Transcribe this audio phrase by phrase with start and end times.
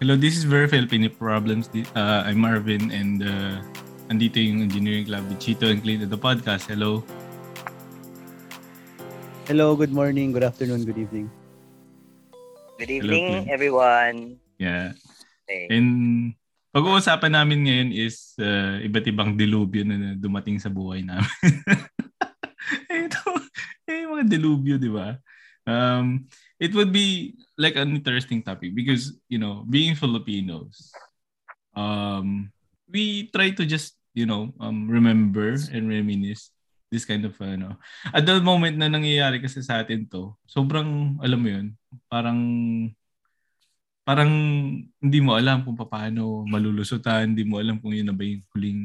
[0.00, 1.68] Hello, this is Very Filipino Problems.
[1.92, 3.60] Uh, I'm Marvin and uh,
[4.08, 6.72] andito yung Engineering Club with Chito and Clint at the podcast.
[6.72, 7.04] Hello.
[9.44, 11.28] Hello, good morning, good afternoon, good evening.
[12.80, 14.40] Good evening, Hello, everyone.
[14.56, 14.96] Yeah.
[15.44, 15.68] Okay.
[15.68, 16.32] And
[16.72, 21.28] pag-uusapan namin ngayon is uh, iba't ibang dilubyo na dumating sa buhay namin.
[23.04, 23.36] Ito,
[23.84, 25.20] eh, mga dilubyo, di ba?
[25.68, 26.24] Um,
[26.60, 30.92] it would be like an interesting topic because you know being Filipinos,
[31.72, 32.52] um,
[32.86, 36.52] we try to just you know um, remember and reminisce
[36.92, 37.80] this kind of ano.
[38.12, 41.66] At the moment na nangyayari kasi sa atin to, sobrang alam mo yun,
[42.10, 42.38] parang
[44.02, 44.30] parang
[44.98, 48.82] hindi mo alam kung paano malulusutan, hindi mo alam kung yun na ba yung huling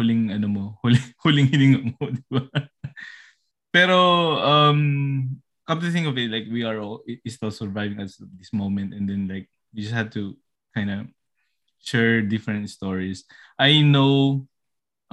[0.00, 2.42] huling ano mo, huling huling hininga mo, di ba?
[3.70, 3.96] Pero
[4.42, 4.80] um
[5.70, 8.90] come to think of it, like we are all is still surviving at this moment,
[8.90, 10.34] and then like we just had to
[10.74, 11.06] kind of
[11.78, 13.22] share different stories.
[13.54, 14.50] I know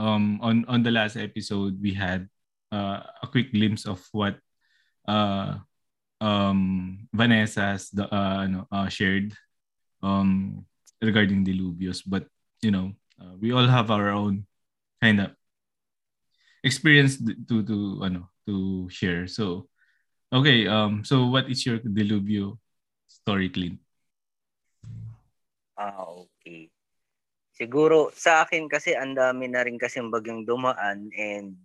[0.01, 2.25] um on on the last episode we had
[2.73, 4.41] uh, a quick glimpse of what
[5.05, 5.61] uh
[6.21, 9.33] um Vanessa's the uh, ano, uh shared
[10.01, 10.65] um
[11.01, 12.29] regarding Diluvios but
[12.61, 14.45] you know uh, we all have our own
[15.01, 15.33] kind of
[16.61, 19.65] experience to to ano to share so
[20.27, 22.59] Okay, um, so what is your Deluvio
[23.07, 23.79] story, Clint?
[25.79, 26.67] Ah, okay.
[27.55, 31.55] Siguro sa akin kasi ang dami na rin kasi bagyong dumaan and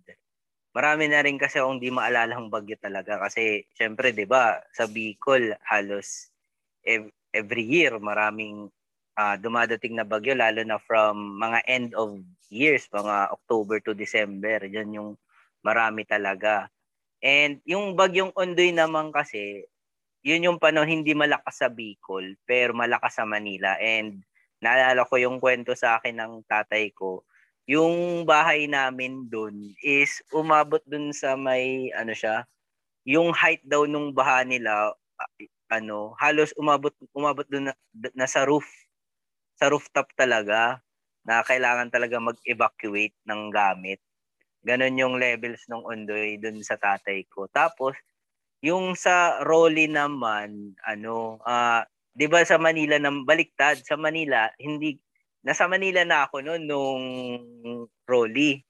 [0.73, 4.89] marami na rin kasi akong di maalala ang bagyo talaga kasi syempre 'di ba sa
[4.89, 6.33] Bicol halos
[7.29, 8.73] every year maraming
[9.13, 12.17] uh, dumadating na bagyo lalo na from mga end of
[12.49, 15.09] years mga October to December yan yung
[15.61, 16.72] marami talaga
[17.23, 19.63] And yung bagyong Ondoy naman kasi,
[20.23, 23.79] yun yung panahon hindi malakas sa Bicol, pero malakas sa Manila.
[23.79, 24.23] And
[24.63, 27.23] naalala ko yung kwento sa akin ng tatay ko,
[27.67, 32.43] yung bahay namin doon is umabot doon sa may ano siya,
[33.07, 34.91] yung height daw nung baha nila
[35.71, 37.75] ano, halos umabot umabot doon na,
[38.15, 38.67] na sa roof.
[39.59, 40.81] Sa rooftop talaga
[41.25, 43.99] na kailangan talaga mag-evacuate ng gamit.
[44.63, 47.51] Ganon yung levels ng Ondoy dun sa tatay ko.
[47.51, 47.95] Tapos,
[48.63, 51.83] yung sa Rolly naman, ano, uh,
[52.15, 54.95] 'di ba sa Manila nang baliktad sa Manila, hindi
[55.43, 57.03] nasa Manila na ako noon nung
[58.07, 58.63] Rolly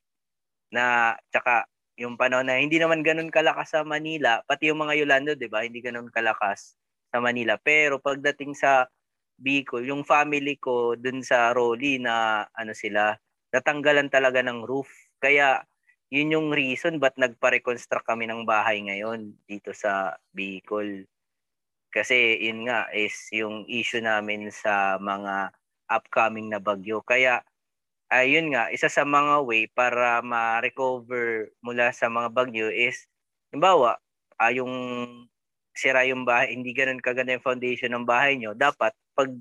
[0.74, 1.66] na tsaka
[2.00, 5.62] yung panahon na hindi naman ganun kalakas sa Manila, pati yung mga Yolando, 'di ba?
[5.66, 6.74] Hindi ganun kalakas
[7.14, 7.58] sa Manila.
[7.62, 8.90] Pero pagdating sa
[9.38, 13.14] Bicol, yung family ko dun sa Rolly na ano sila,
[13.54, 14.90] natanggalan talaga ng roof.
[15.22, 15.62] Kaya
[16.14, 21.10] yun yung reason ba't nagpa-reconstruct kami ng bahay ngayon dito sa Bicol.
[21.90, 25.50] Kasi yun nga is yung issue namin sa mga
[25.90, 27.02] upcoming na bagyo.
[27.02, 27.42] Kaya
[28.14, 33.10] ayun nga, isa sa mga way para ma-recover mula sa mga bagyo is,
[33.50, 33.98] halimbawa,
[34.38, 34.74] uh, yung
[35.74, 39.34] sira yung bahay, hindi ganun kaganda yung foundation ng bahay nyo, dapat pag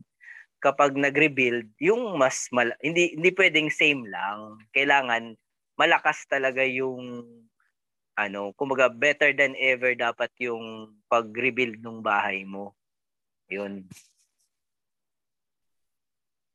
[0.62, 4.62] kapag nag-rebuild, yung mas mal- hindi hindi pwedeng same lang.
[4.72, 5.37] Kailangan
[5.77, 7.25] malakas talaga yung
[8.16, 12.77] ano, kumbaga better than ever dapat yung pag-rebuild ng bahay mo.
[13.49, 13.88] Yun.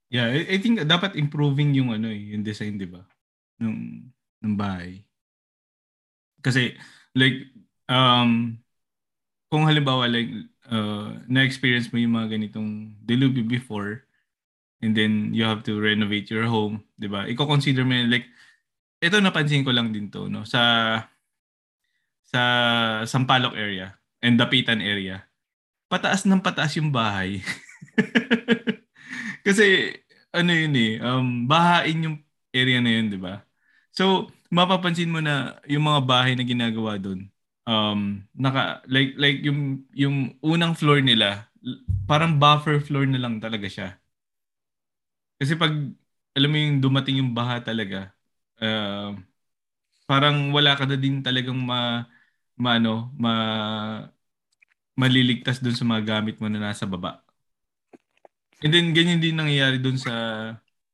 [0.08, 3.04] Yeah, I, think dapat improving yung ano eh, yung design, 'di ba?
[3.60, 4.08] Ng
[4.40, 5.04] ng bahay.
[6.40, 6.80] Kasi
[7.12, 7.52] like
[7.92, 8.56] um
[9.52, 10.32] kung halimbawa like
[10.72, 14.08] uh, na-experience mo yung mga ganitong deluge before
[14.80, 17.28] and then you have to renovate your home, 'di ba?
[17.28, 18.32] Iko-consider mo like
[19.02, 20.62] ito napansin ko lang din to no sa
[22.28, 22.42] sa
[23.08, 25.24] Sampaloc area and Dapitan area.
[25.88, 27.40] Pataas ng pataas yung bahay.
[29.46, 29.96] Kasi
[30.36, 32.18] ano yun eh, um, bahain yung
[32.52, 33.44] area na yun, di ba?
[33.96, 37.32] So, mapapansin mo na yung mga bahay na ginagawa doon,
[37.66, 41.50] um, naka, like, like yung, yung unang floor nila,
[42.06, 43.90] parang buffer floor na lang talaga siya.
[45.42, 45.74] Kasi pag,
[46.38, 48.14] alam mo yung dumating yung baha talaga,
[48.62, 49.16] uh,
[50.10, 52.08] parang wala ka na din talagang ma,
[52.58, 53.34] ma ano, ma
[54.98, 57.22] maliligtas doon sa mga gamit mo na nasa baba.
[58.66, 60.14] And then ganyan din nangyayari doon sa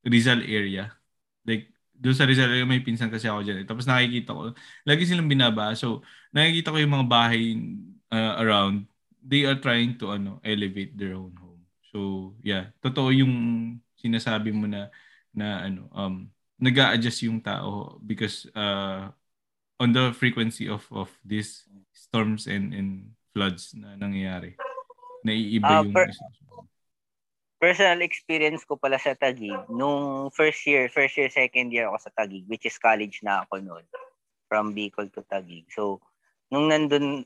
[0.03, 0.91] Rizal area.
[1.47, 3.63] Like doon sa Rizal area may pinsan kasi ako diyan.
[3.63, 4.51] Tapos nakikita ko
[4.83, 5.71] lagi silang binaba.
[5.79, 6.03] So
[6.35, 7.55] nakikita ko yung mga bahay
[8.11, 8.91] uh, around
[9.23, 11.63] they are trying to ano elevate their own home.
[11.87, 11.99] So
[12.43, 13.33] yeah, totoo yung
[13.95, 14.91] sinasabi mo na
[15.31, 16.27] na ano um
[16.63, 19.11] nag adjust yung tao because uh,
[19.83, 24.55] on the frequency of of these storms and and floods na nangyayari.
[25.27, 26.13] Naiiba uh, yung per-
[27.63, 32.11] personal experience ko pala sa Tagig, nung first year, first year, second year ako sa
[32.11, 33.87] Tagig, which is college na ako noon,
[34.51, 35.63] from Bicol to Tagig.
[35.71, 36.03] So,
[36.51, 37.23] nung nandun,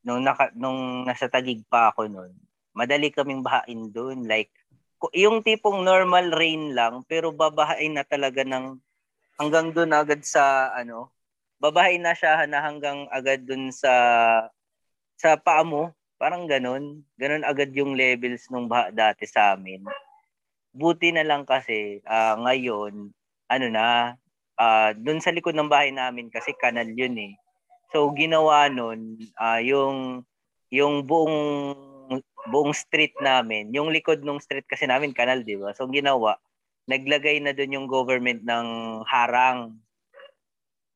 [0.00, 2.32] nung, naka, nung nasa Tagig pa ako noon,
[2.72, 4.24] madali kaming bahain doon.
[4.24, 4.48] Like,
[5.12, 8.80] yung tipong normal rain lang, pero babahain na talaga ng
[9.36, 11.12] hanggang doon agad sa, ano,
[11.60, 13.92] babahain na siya na hanggang agad doon sa,
[15.20, 17.04] sa paa mo, Parang ganun.
[17.20, 19.84] Ganun agad yung levels nung baha dati sa amin.
[20.72, 23.12] Buti na lang kasi uh, ngayon,
[23.52, 24.16] ano na,
[24.56, 27.32] uh, dun sa likod ng bahay namin kasi kanal yun eh.
[27.92, 30.24] So ginawa nun, uh, yung
[30.72, 31.38] yung buong
[32.50, 35.74] buong street namin, yung likod ng street kasi namin kanal, 'di ba?
[35.74, 36.38] So ginawa,
[36.86, 38.66] naglagay na doon yung government ng
[39.06, 39.78] harang.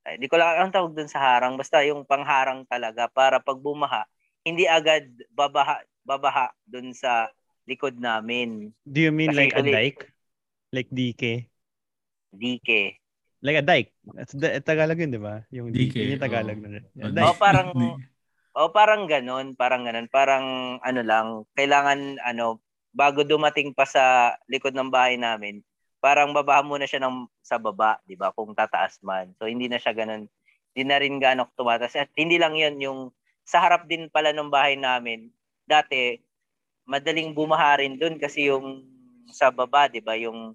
[0.06, 4.08] Hindi ko lang ang tawag doon sa harang, basta yung pangharang talaga para pag bumaha,
[4.42, 7.28] hindi agad babaha babaha doon sa
[7.68, 8.72] likod namin.
[8.82, 10.02] Do you mean Kasi like a dike?
[10.72, 11.50] Like dike?
[12.34, 12.98] Dike.
[13.40, 13.90] Like a dike.
[14.18, 15.42] It's the, Tagalog yun, di ba?
[15.54, 15.94] Yung dike.
[15.94, 16.66] dike yung Tagalog oh.
[16.66, 16.80] na.
[16.98, 17.70] Yeah, oh, parang
[18.56, 20.44] oh, parang ganun, parang ganun, parang
[20.82, 22.58] ano lang, kailangan ano
[22.90, 25.62] bago dumating pa sa likod ng bahay namin,
[26.02, 28.34] parang babaha muna siya ng sa baba, 'di ba?
[28.34, 29.30] Kung tataas man.
[29.38, 30.26] So hindi na siya ganun.
[30.74, 31.94] Hindi na rin gaano tumataas.
[31.98, 33.00] At hindi lang 'yon yung
[33.46, 35.30] sa harap din pala ng bahay namin,
[35.66, 36.18] dati,
[36.86, 38.86] madaling bumaharin doon kasi yung
[39.30, 40.54] sa baba, di ba, yung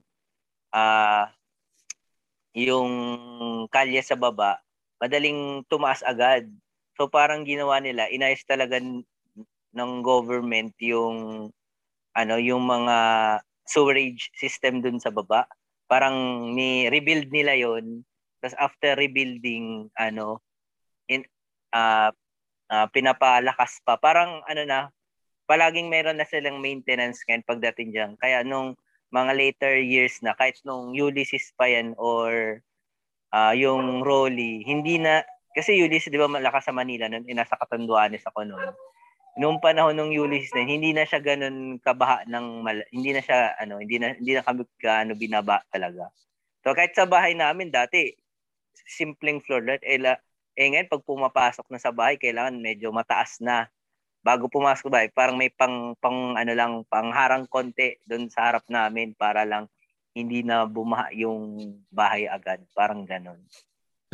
[0.76, 1.26] uh,
[2.56, 2.92] yung
[3.72, 4.60] kalye sa baba,
[5.00, 6.48] madaling tumaas agad.
[6.96, 11.50] So parang ginawa nila, inayos talaga ng government yung
[12.16, 12.98] ano, yung mga
[13.68, 15.44] sewerage system dun sa baba.
[15.86, 18.02] Parang ni rebuild nila yon
[18.40, 20.40] tapos after rebuilding ano
[21.10, 21.26] in
[21.76, 22.10] uh,
[22.72, 24.00] uh, pinapalakas pa.
[24.00, 24.80] Parang ano na,
[25.46, 28.12] palaging meron na silang maintenance ngayon pagdating diyan.
[28.18, 28.74] Kaya nung
[29.14, 32.60] mga later years na, kahit nung Ulysses pa yan or
[33.32, 35.22] uh, yung Rolly, hindi na,
[35.56, 38.76] kasi Ulysses di ba malakas sa Manila noon, eh, nasa Katanduanes ako noon.
[39.40, 43.56] Noong panahon ng Ulysses na, hindi na siya ganun kabaha ng, mal- hindi na siya,
[43.56, 46.12] ano, hindi na, hindi na kami gaano binaba talaga.
[46.64, 48.12] So kahit sa bahay namin dati,
[48.84, 49.96] simpleng floor lot, eh,
[50.56, 53.72] eh ngayon, pag pumapasok na sa bahay, kailangan medyo mataas na.
[54.26, 59.14] Bago pumasok bahay, parang may pang, pang ano lang, pangharang konti doon sa harap namin
[59.14, 59.70] para lang
[60.16, 61.60] hindi na bumaha yung
[61.92, 62.64] bahay agad.
[62.74, 63.38] Parang ganon.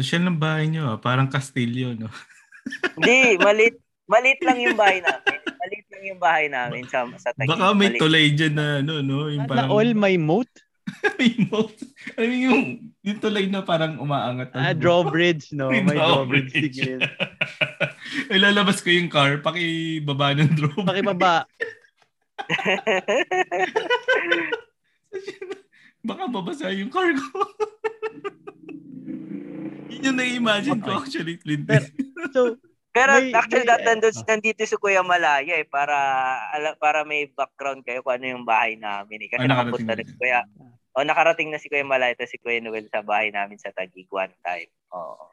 [0.01, 0.98] Social ng bahay nyo, ah.
[0.98, 2.09] parang Castillo, no?
[2.98, 3.77] Hindi, malit
[4.09, 5.38] malit lang yung bahay namin.
[5.45, 7.53] Malit lang yung bahay namin sa, sa Taguig.
[7.53, 8.01] Baka may malit.
[8.01, 9.30] tulay dyan na, ano, no?
[9.30, 9.69] Yung parang...
[9.69, 10.50] Na all my moat?
[11.21, 11.77] may moat.
[12.18, 12.62] I mean, yung,
[13.06, 14.57] yung tulay na parang umaangat.
[14.57, 15.69] Ah, drawbridge, no?
[15.69, 16.50] May, may drawbridge.
[16.50, 17.06] drawbridge.
[18.33, 20.89] Ay, lalabas ko yung car, pakibaba ng drawbridge.
[20.89, 21.45] Pakibaba.
[26.01, 27.38] Baka babasa yung car ko.
[29.91, 31.67] Yun yung na-imagine ko actually, Clint.
[32.35, 32.55] so,
[32.91, 35.95] pero may, actually, may, nandun, uh, nandito si Kuya Malaya eh, para,
[36.79, 39.29] para may background kayo kung ano yung bahay namin eh.
[39.31, 40.43] Kasi oh, nakapunta na si Kuya,
[40.91, 43.71] o oh, nakarating na si Kuya Malaya at si Kuya Noel sa bahay namin sa
[43.71, 44.71] Taguig one time.
[44.91, 45.31] Oo.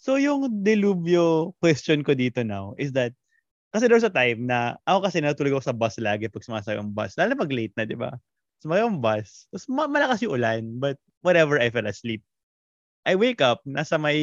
[0.00, 3.12] So yung delubyo question ko dito now is that
[3.68, 6.90] kasi there's a time na ako kasi natulog ako sa bus lagi pag sumasakay ang
[6.90, 7.14] bus.
[7.14, 8.16] Lalo pag late na, di ba?
[8.64, 9.46] Sumakay ang bus.
[9.52, 12.24] Tapos ma- malakas yung ulan, but whatever, I fell asleep.
[13.08, 14.20] I wake up, nasa may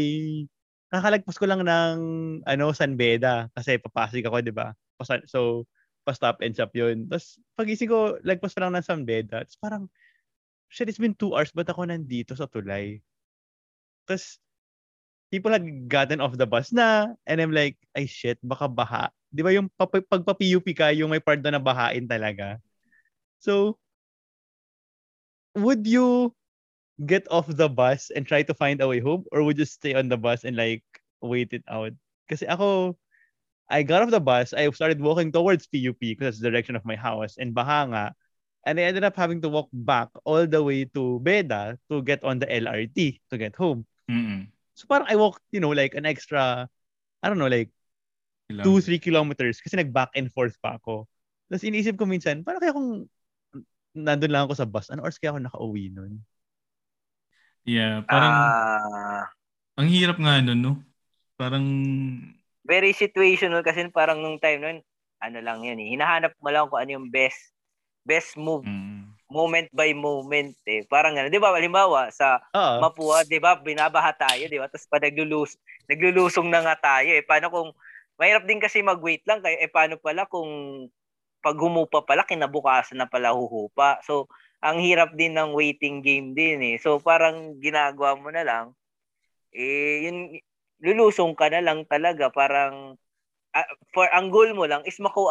[0.88, 1.98] kakalagpas ko lang ng
[2.48, 4.72] ano San Beda kasi papasok ako, 'di ba?
[5.28, 5.68] So
[6.08, 7.10] pa-stop and shop 'yun.
[7.12, 9.44] Tapos pagising ko, lagpas pa lang ng San Beda.
[9.44, 9.84] Tapos parang
[10.72, 13.04] shit, it's been two hours ba't ako nandito sa tulay?
[14.08, 14.40] Tapos
[15.28, 19.12] people had gotten off the bus na and I'm like, ay shit, baka baha.
[19.34, 22.62] 'Di ba yung pag papi-UP ka, yung may part na bahain talaga.
[23.44, 23.76] So
[25.58, 26.32] would you
[27.06, 29.94] get off the bus and try to find a way home or would you stay
[29.94, 30.84] on the bus and like
[31.22, 31.94] wait it out?
[32.25, 32.98] Kasi ako,
[33.70, 36.86] I got off the bus, I started walking towards PUP because that's the direction of
[36.86, 38.16] my house and Bahanga.
[38.66, 42.24] And I ended up having to walk back all the way to Beda to get
[42.24, 43.86] on the LRT to get home.
[44.12, 44.48] Mm-mm.
[44.75, 46.68] So parang I walked, you know, like an extra,
[47.24, 47.72] I don't know, like
[48.48, 48.63] Kilometer.
[48.68, 51.08] two, three kilometers kasi nag-back and forth pa ako.
[51.48, 53.08] Tapos iniisip ko minsan, paano kaya kung
[53.96, 56.20] nandun lang ako sa bus, ano oras kaya ako nakauwi nun?
[57.68, 59.24] Yeah, parang uh,
[59.76, 60.74] ang hirap nga nun, no?
[61.36, 61.68] Parang
[62.64, 64.78] very situational kasi parang nung time nun,
[65.20, 65.92] ano lang yun eh.
[65.92, 67.52] Hinahanap mo lang kung ano yung best
[68.08, 68.64] best move.
[68.64, 69.12] Mm.
[69.28, 70.88] Moment by moment eh.
[70.88, 71.52] Parang ano, 'di ba?
[71.52, 72.80] Halimbawa sa uh-huh.
[72.80, 73.60] Mapua, 'di ba?
[73.60, 74.72] Binabaha tayo, 'di ba?
[74.72, 75.60] Tapos pa naglulus
[75.92, 77.24] naglulusong na nga tayo eh.
[77.28, 77.70] Paano kung
[78.16, 80.48] mahirap din kasi mag-wait lang kayo eh paano pala kung
[81.44, 84.02] pag humupa pala, kinabukasan na pala huhupa.
[84.04, 84.28] So,
[84.62, 86.76] ang hirap din ng waiting game din eh.
[86.82, 88.66] So, parang ginagawa mo na lang,
[89.54, 90.42] eh, yun,
[90.82, 92.34] lulusong ka na lang talaga.
[92.34, 92.98] Parang,
[93.54, 95.26] uh, for, ang goal mo lang is maku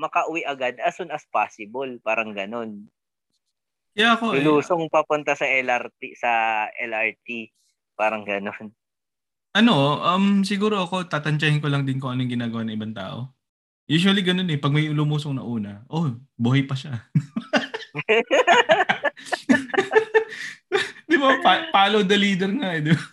[0.00, 1.88] makauwi agad as soon as possible.
[2.00, 2.88] Parang ganun.
[3.92, 4.92] Yeah, ako, Lulusong yeah.
[4.92, 6.30] papunta sa LRT, sa
[6.72, 7.52] LRT.
[7.98, 8.72] Parang ganun.
[9.50, 13.34] Ano, um, siguro ako, tatantyahin ko lang din kung anong ginagawa ng ibang tao.
[13.90, 17.10] Usually ganun eh, pag may lumusong na una, oh, buhay pa siya.
[21.10, 23.04] di ba, pa- follow the leader nga eh, di ba?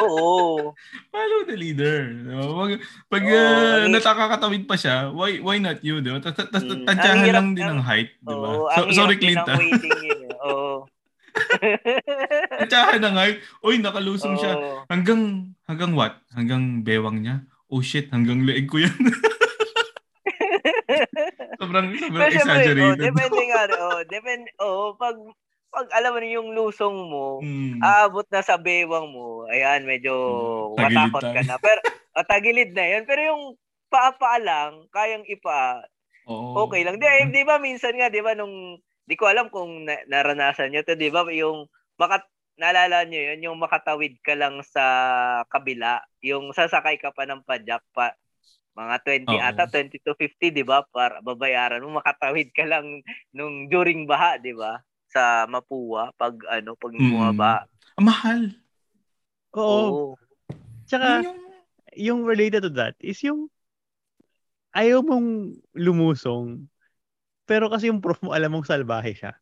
[0.00, 0.72] Oo.
[1.12, 2.08] Follow the leader.
[2.32, 2.80] Pag,
[3.12, 6.24] pag oh, uh, natakakatawid pa siya, why why not you, di ba?
[6.24, 8.48] Mm, Tantyahan lang din ng height, di ba?
[8.72, 9.44] So, sorry, Clint.
[9.44, 10.00] Ang waiting.
[10.08, 10.32] Eh.
[10.48, 10.88] Oo.
[12.70, 13.24] Tsahan na nga.
[13.62, 14.40] Uy, nakalusong oh.
[14.40, 14.52] siya.
[14.88, 16.16] Hanggang, hanggang what?
[16.32, 17.44] Hanggang bewang niya?
[17.70, 18.96] Oh shit, hanggang leeg ko yan.
[21.60, 22.80] sobrang, sobrang Pero exaggerated.
[22.80, 23.62] Oh, depende nga.
[23.76, 25.16] Oh, depende, oh, pag,
[25.68, 27.84] pag alam mo yung lusong mo, mm.
[27.84, 30.14] aabot na sa bewang mo, ayan, medyo
[30.72, 30.80] mm.
[30.80, 31.60] matakot ka na.
[31.60, 31.80] Pero,
[32.16, 33.04] oh, tagilid na yan.
[33.04, 33.42] Pero yung
[33.92, 35.84] paa-paa lang, kayang ipa,
[36.24, 36.64] oh.
[36.64, 36.96] okay lang.
[36.96, 40.86] Di, di ba minsan nga, di ba, nung Di ko alam kung na- naranasan nyo
[40.86, 41.26] to, di ba?
[41.34, 41.66] Yung
[41.98, 42.22] makat
[42.54, 44.84] naalala nyo yun, yung makatawid ka lang sa
[45.50, 48.14] kabila, yung sasakay ka pa ng padyak pa,
[48.80, 48.96] mga
[49.28, 49.42] 20 Oo.
[49.44, 50.80] ata, 20 to 50, di ba?
[50.88, 53.04] Para babayaran mo, makatawid ka lang
[53.36, 54.80] nung during baha, di ba?
[55.12, 57.00] Sa Mapua, pag ano, pag mm.
[57.12, 57.68] bumaba.
[58.00, 58.40] Ang mahal.
[59.52, 59.68] Oo.
[59.68, 60.06] Oo.
[60.88, 61.40] Tsaka, yung...
[61.94, 63.52] yung related to that is yung
[64.72, 66.70] ayaw mong lumusong
[67.50, 69.34] pero kasi yung prof mo, alam mong salbahe siya.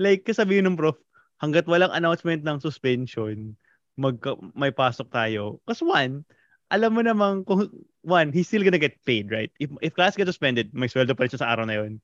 [0.00, 0.96] Like, kasabihin ng prof,
[1.36, 3.52] hanggat walang announcement ng suspension,
[4.00, 4.16] mag,
[4.56, 5.60] may pasok tayo.
[5.68, 6.24] Kasi one,
[6.72, 7.68] alam mo namang kung,
[8.02, 9.50] one, he's still gonna get paid, right?
[9.60, 12.00] If, if class gets suspended, may sweldo pa rin sa araw na yun.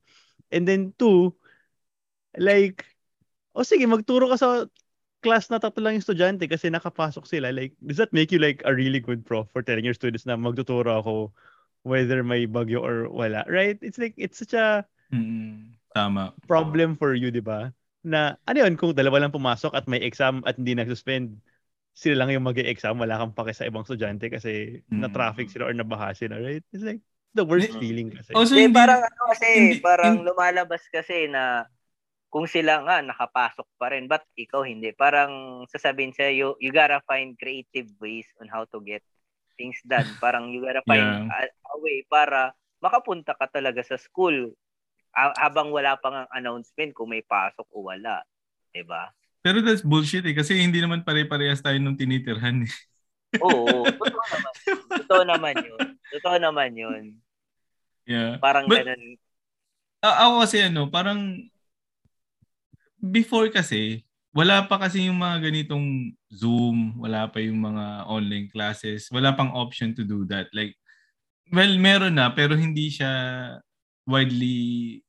[0.51, 1.35] And then two,
[2.37, 2.85] like,
[3.55, 4.49] o oh, sige, magturo ka sa
[5.25, 7.49] class na tatlo lang yung estudyante kasi nakapasok sila.
[7.49, 10.37] Like, does that make you like a really good prof for telling your students na
[10.37, 11.33] magtuturo ako
[11.81, 13.79] whether may bagyo or wala, right?
[13.81, 16.35] It's like, it's such a, Mm, tama.
[16.47, 17.71] Problem for you, di ba?
[18.03, 21.39] Na, ano yun, kung dalawa lang pumasok at may exam at hindi nag-suspend,
[21.97, 25.01] sila lang yung mag exam wala kang pake sa ibang estudyante kasi mm.
[25.01, 26.61] na-traffic sila or nabaha sila, right?
[26.69, 27.01] It's like,
[27.33, 27.81] the worst mm.
[27.81, 28.37] feeling kasi.
[28.37, 31.65] Also, hindi, parang ano kasi, hindi, parang hindi, lumalabas kasi na
[32.29, 34.93] kung sila nga nakapasok pa rin, but ikaw hindi.
[34.93, 39.01] Parang sasabihin sa you, you gotta find creative ways on how to get
[39.57, 40.05] things done.
[40.23, 41.49] Parang you gotta find yeah.
[41.49, 44.53] a, a way para makapunta ka talaga sa school
[45.17, 48.21] habang wala pang ang announcement kung may pasok o wala.
[48.69, 49.09] 'Di ba?
[49.47, 50.35] Pero that's bullshit eh.
[50.35, 52.73] Kasi hindi naman pare-parehas tayo nung tinitirhan eh.
[53.47, 53.87] Oo.
[53.87, 54.51] Totoo naman.
[54.91, 55.79] Totoo naman yun.
[56.19, 57.03] Totoo naman yun.
[58.03, 58.43] Yeah.
[58.43, 59.15] Parang But, ganun.
[60.03, 61.47] Uh, ako kasi ano, parang
[62.99, 64.03] before kasi,
[64.35, 69.55] wala pa kasi yung mga ganitong Zoom, wala pa yung mga online classes, wala pang
[69.55, 70.51] option to do that.
[70.51, 70.75] Like,
[71.55, 73.09] well, meron na, pero hindi siya
[74.03, 74.99] widely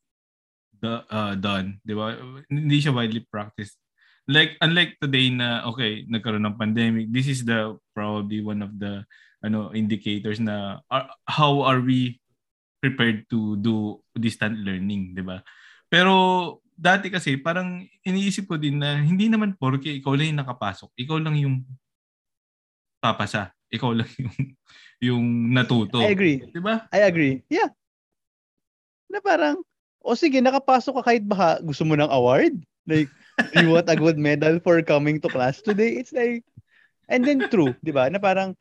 [0.79, 2.15] the, uh, done, di ba?
[2.47, 3.77] Hindi siya widely practiced.
[4.29, 9.03] Like, unlike today na, okay, nagkaroon ng pandemic, this is the, probably one of the,
[9.41, 12.21] ano, indicators na, are, how are we
[12.85, 15.41] prepared to do distant learning, di ba?
[15.89, 20.93] Pero, dati kasi, parang iniisip ko din na, hindi naman porke ikaw lang yung nakapasok,
[20.93, 21.65] ikaw lang yung
[23.01, 23.55] papasa.
[23.69, 24.37] Ikaw lang yung,
[24.99, 26.03] yung natuto.
[26.03, 26.43] I agree.
[26.51, 26.85] Di ba?
[26.93, 27.45] I agree.
[27.49, 27.71] Yeah.
[29.09, 29.63] Na parang,
[30.03, 32.55] o sige, nakapasok ka kahit baka gusto mo ng award.
[32.89, 33.09] Like,
[33.55, 35.97] you want a good medal for coming to class today?
[35.99, 36.45] It's like,
[37.09, 38.11] and then true, di ba?
[38.11, 38.57] Na parang,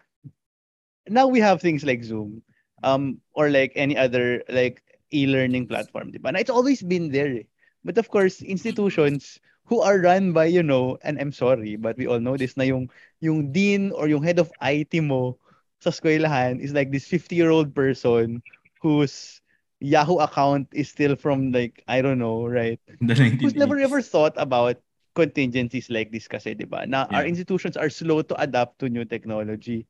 [1.07, 2.41] now we have things like Zoom,
[2.83, 6.31] um, or like any other, like, e-learning platform, di ba?
[6.31, 7.43] Na it's always been there.
[7.43, 7.47] Eh.
[7.83, 12.07] But of course, institutions who are run by, you know, and I'm sorry, but we
[12.07, 15.37] all know this, na yung, yung dean or yung head of IT mo
[15.79, 18.41] sa eskwelahan is like this 50-year-old person
[18.81, 19.41] who's
[19.79, 22.79] Yahoo account is still from like I don't know, right?
[23.01, 24.81] The Who's never ever thought about
[25.13, 26.85] contingencies like this kasi, 'di ba?
[26.85, 27.21] Na yeah.
[27.21, 29.85] our institutions are slow to adapt to new technology.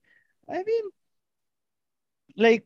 [0.48, 0.86] I mean
[2.36, 2.64] like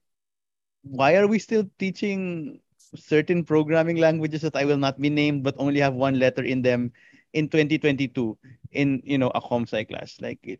[0.81, 2.57] why are we still teaching
[2.97, 6.61] certain programming languages that I will not be named but only have one letter in
[6.61, 6.91] them
[7.33, 8.37] in 2022
[8.73, 10.59] in you know a comsci class like it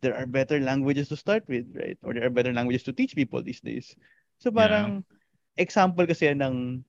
[0.00, 3.16] there are better languages to start with right or there are better languages to teach
[3.18, 3.96] people these days
[4.38, 5.17] so parang yeah
[5.58, 6.80] example kasi ng,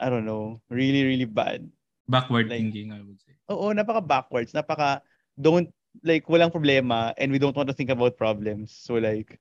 [0.00, 1.68] I don't know, really, really bad.
[2.08, 3.36] Backward like, thinking, I would say.
[3.52, 4.56] Oo, napaka backwards.
[4.56, 5.04] Napaka,
[5.36, 5.68] don't,
[6.02, 8.72] like, walang problema and we don't want to think about problems.
[8.72, 9.36] So like,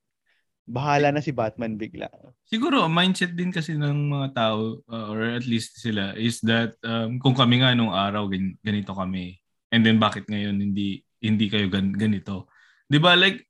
[0.67, 2.11] bahala na si Batman bigla.
[2.47, 7.17] Siguro, mindset din kasi ng mga tao, uh, or at least sila, is that um,
[7.23, 9.39] kung kami nga nung araw, gan- ganito kami.
[9.71, 12.51] And then bakit ngayon hindi hindi kayo gan- ganito?
[12.91, 13.47] 'Di ba like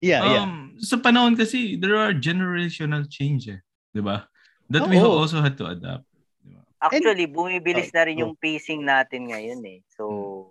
[0.00, 0.48] Yeah, um, yeah.
[0.80, 3.60] Sa panahon kasi, there are generational change eh.
[3.92, 4.24] 'Di ba?
[4.68, 5.24] That oh, we oh.
[5.24, 6.04] also had to adapt.
[6.78, 9.82] Actually, bumibilis na rin yung pacing natin ngayon eh.
[9.90, 10.46] So, hmm.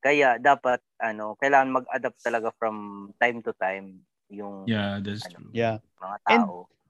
[0.00, 4.00] kaya dapat ano, kailangan mag-adapt talaga from time to time
[4.32, 5.50] yung Yeah, that's ano, true.
[5.52, 5.84] Yeah.
[6.00, 6.32] mga tao.
[6.32, 6.44] And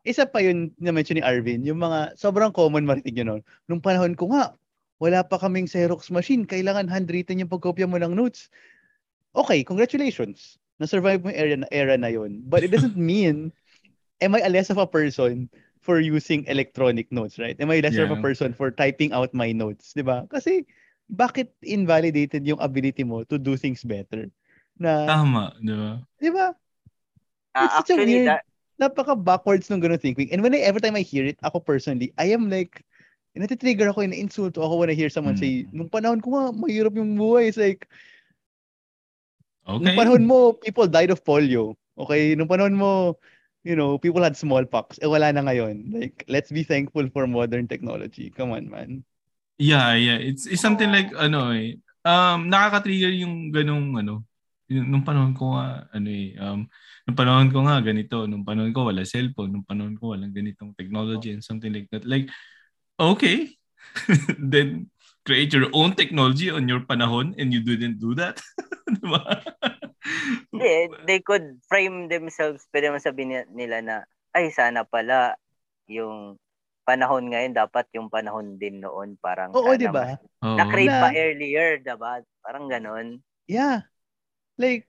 [0.06, 3.42] isa pa yun na mention ni Arvin, yung mga sobrang common marinig yun noon.
[3.66, 4.54] Nung panahon ko nga,
[5.02, 8.46] wala pa kaming Xerox machine, kailangan handwritten yung pagkopya mo ng notes.
[9.34, 12.42] Okay, congratulations na-survive mo yung era, era na yun.
[12.46, 13.52] But it doesn't mean,
[14.22, 15.50] am I a less of a person
[15.88, 17.57] for using electronic notes, right?
[17.57, 18.04] Am I less yeah.
[18.04, 20.28] of a person for typing out my notes, di ba?
[20.28, 20.68] Kasi,
[21.09, 24.28] bakit invalidated yung ability mo to do things better?
[24.76, 25.92] Na, Tama, di ba?
[26.21, 26.47] Di ba?
[27.57, 28.45] Uh, It's such actually, a weird, that...
[28.76, 30.28] napaka-backwards ng ganun thinking.
[30.28, 32.85] And when I, every time I hear it, ako personally, I am like,
[33.33, 35.40] natitrigger ako, ina-insulto ako when I hear someone mm.
[35.40, 37.49] say, nung panahon ko nga, mahirap yung buhay.
[37.49, 37.88] It's like,
[39.68, 39.85] Okay.
[39.85, 41.76] Nung panahon mo, people died of polio.
[41.92, 42.33] Okay?
[42.33, 43.21] Nung panahon mo,
[43.68, 44.96] you know, people had smallpox.
[45.04, 45.92] Eh, wala na ngayon.
[45.92, 48.32] Like, let's be thankful for modern technology.
[48.32, 49.04] Come on, man.
[49.60, 50.16] Yeah, yeah.
[50.16, 51.76] It's, it's something like, ano eh,
[52.08, 54.25] um, nakaka-trigger yung ganung, ano,
[54.72, 56.64] nung panahon ko nga, ano eh, um,
[57.04, 60.72] nung panahon ko nga ganito, nung panahon ko wala cellphone, nung panahon ko walang ganitong
[60.72, 62.08] technology and something like that.
[62.08, 62.32] Like,
[62.96, 63.52] okay,
[64.40, 64.88] then
[65.28, 68.40] create your own technology on your panahon and you didn't do that?
[68.97, 69.20] diba?
[70.56, 73.97] yeah, they could frame themselves, pwede mo sabihin nila na,
[74.32, 75.37] ay, sana pala
[75.85, 76.40] yung
[76.88, 80.16] panahon ngayon dapat yung panahon din noon parang Oo, di ba?
[80.40, 82.25] Na-crave pa earlier, diba?
[82.40, 83.20] Parang ganon.
[83.44, 83.85] Yeah.
[84.56, 84.88] Like,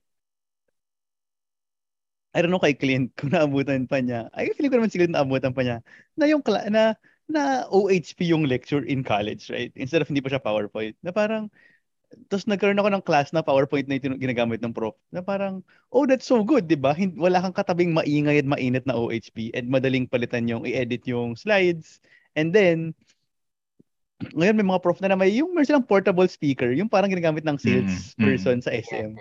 [2.32, 4.32] I don't know kay Clint kung naabutan pa niya.
[4.32, 5.84] Ay, feeling ko naman siguro naabutan pa niya
[6.16, 6.40] na yung
[6.72, 6.96] na
[7.30, 9.70] na OHP yung lecture in college, right?
[9.78, 10.98] Instead of hindi pa siya PowerPoint.
[11.00, 11.48] Na parang,
[12.26, 14.98] tapos nagkaroon ako ng class na PowerPoint na ito ginagamit ng prof.
[15.14, 15.62] Na parang,
[15.94, 16.92] oh, that's so good, di ba?
[17.14, 22.02] Wala kang katabing maingay at mainit na OHP and madaling palitan yung i-edit yung slides.
[22.34, 22.98] And then,
[24.34, 27.56] ngayon may mga prof na naman, yung meron silang portable speaker, yung parang ginagamit ng
[27.56, 28.26] sales mm-hmm.
[28.26, 29.14] person sa SM.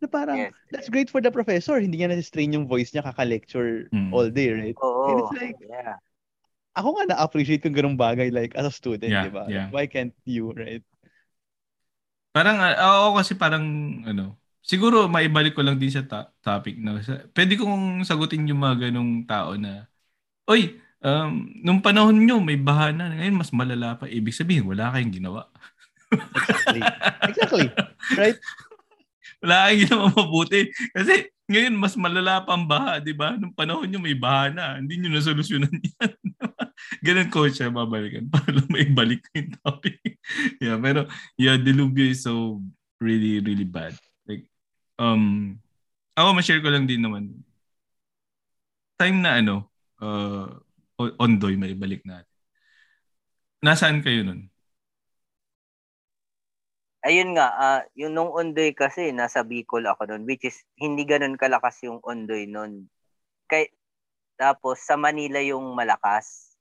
[0.00, 0.52] Na parang, yes.
[0.70, 1.82] that's great for the professor.
[1.82, 4.14] Hindi niya na-strain yung voice niya kaka-lecture mm-hmm.
[4.14, 4.78] all day, right?
[4.80, 5.10] Oo.
[5.10, 5.98] And it's like, yeah
[6.76, 9.48] ako nga na-appreciate yung ganung bagay like as a student, yeah, di ba?
[9.48, 9.72] Yeah.
[9.72, 10.84] Why can't you, right?
[12.36, 13.64] Parang, uh, ako kasi parang,
[14.04, 18.60] ano, siguro maibalik ko lang din sa ta- topic na, sa, pwede kong sagutin yung
[18.60, 19.88] mga ganung tao na,
[20.44, 24.04] oy, um, nung panahon nyo, may bahana, ngayon mas malala pa.
[24.04, 25.48] Ibig sabihin, wala kayong ginawa.
[26.12, 26.82] exactly.
[27.24, 27.66] Exactly.
[28.20, 28.38] Right?
[29.42, 30.60] wala kayong ginawa mabuti.
[30.92, 33.38] Kasi ngayon, mas malala pa ang baha, di ba?
[33.38, 34.66] Nung panahon nyo, may baha na.
[34.82, 36.12] Hindi nyo nasolusyonan yan.
[37.06, 39.98] Ganun ko siya babalikan para lang may balik yung topic.
[40.62, 41.08] yeah, pero
[41.40, 42.62] yeah, Delubio is so
[43.00, 43.96] really, really bad.
[44.24, 44.48] Like,
[45.00, 45.56] um,
[46.16, 47.32] ako ma-share ko lang din naman.
[48.96, 49.68] Time na ano,
[50.00, 50.48] uh,
[50.96, 52.32] Ondoy, may balik natin.
[53.60, 54.48] Nasaan kayo nun?
[57.06, 61.38] ayun nga, uh, yung nung Ondoy kasi, nasa Bicol ako noon, which is hindi ganun
[61.38, 62.90] kalakas yung Ondoy noon.
[63.46, 63.70] Kay,
[64.34, 66.55] tapos sa Manila yung malakas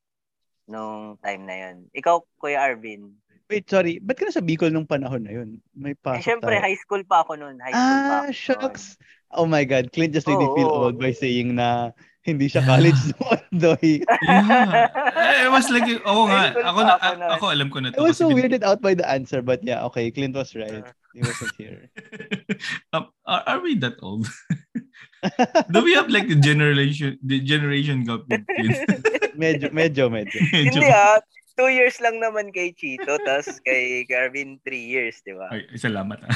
[0.66, 1.76] nung time na yun.
[1.94, 3.14] Ikaw, Kuya Arvin?
[3.46, 4.02] Wait, sorry.
[4.02, 5.62] Ba't ka nasa Bicol nung panahon na yun?
[5.78, 6.66] May pasok eh, syempre, tayo.
[6.66, 7.62] high school pa ako noon.
[7.62, 8.86] High school ah, pa ako shucks.
[8.98, 9.38] Noon.
[9.38, 9.94] Oh my God.
[9.94, 11.94] Clint just made oh, me feel old by saying na
[12.26, 13.38] hindi siya college yeah.
[13.54, 14.02] Doy.
[14.26, 15.46] yeah.
[15.46, 16.58] It was like, oo nga.
[16.58, 18.02] Ako, na, ako, ako alam ko na to.
[18.02, 20.90] I was so weirded out by the answer, but yeah, okay, Clint was right.
[21.14, 21.94] He wasn't here.
[22.94, 24.26] um, are, are we that old?
[25.72, 29.06] Do we have like the generation the generation gap with Clint?
[29.36, 30.40] medyo, medyo, medyo.
[30.54, 30.82] medyo.
[30.82, 31.20] Hindi ah.
[31.56, 35.48] Two years lang naman kay Chito, tapos kay Garvin, three years, di ba?
[35.56, 36.36] Ay, salamat ah.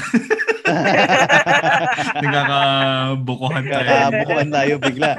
[2.24, 3.84] Nagkakabukuhan tayo.
[3.84, 5.12] Nagkakabukuhan tayo bigla.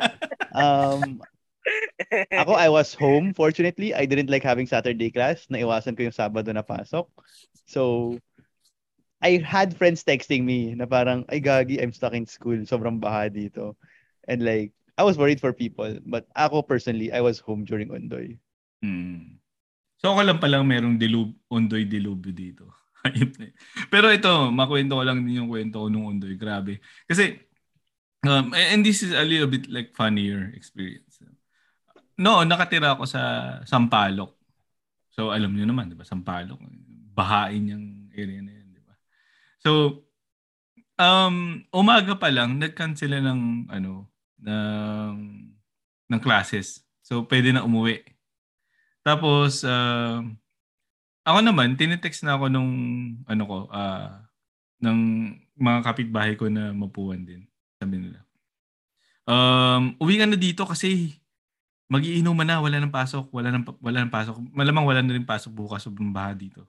[0.57, 1.21] Um,
[2.33, 3.37] ako, I was home.
[3.37, 5.45] Fortunately, I didn't like having Saturday class.
[5.53, 7.05] Naiwasan ko yung Sabado na pasok.
[7.69, 8.17] So,
[9.21, 12.57] I had friends texting me na parang, ay gagi, I'm stuck in school.
[12.65, 13.77] Sobrang baha dito.
[14.25, 15.99] And like, I was worried for people.
[16.06, 18.38] But ako personally, I was home during Ondoy.
[18.84, 19.39] Hmm.
[20.01, 22.65] So ako lang palang merong dilub, Ondoy dilubyo dito.
[23.93, 26.38] Pero ito, makwento ko lang din yung kwento ko nung Ondoy.
[26.38, 26.82] Grabe.
[27.06, 27.38] Kasi,
[28.25, 31.21] um, and this is a little bit like funnier experience.
[32.21, 33.21] No, nakatira ako sa
[33.65, 34.38] Sampaloc.
[35.12, 36.06] So alam niyo naman, 'di ba?
[36.08, 36.62] Sampaloc,
[37.12, 38.93] bahain yung area na 'yan, 'di ba?
[39.60, 39.71] So
[41.01, 44.11] um umaga pa lang nag-cancel ng ano
[44.41, 45.15] ng
[46.12, 46.84] ng classes.
[46.99, 48.04] So, pwede na umuwi.
[49.01, 50.21] Tapos, uh,
[51.23, 52.71] ako naman, tinitext na ako nung,
[53.25, 54.12] ano ko, uh,
[54.82, 54.97] ng
[55.56, 57.47] mga kapitbahay ko na mapuwan din.
[57.77, 58.19] Sabi nila.
[59.25, 61.21] Um, uwi ka na dito kasi
[61.91, 64.36] magiinuman na, wala nang pasok, wala nang, wala nang pasok.
[64.51, 66.63] Malamang wala na rin pasok bukas, sobrang baha dito.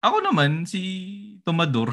[0.00, 0.80] Ako naman, si
[1.44, 1.92] Tomador,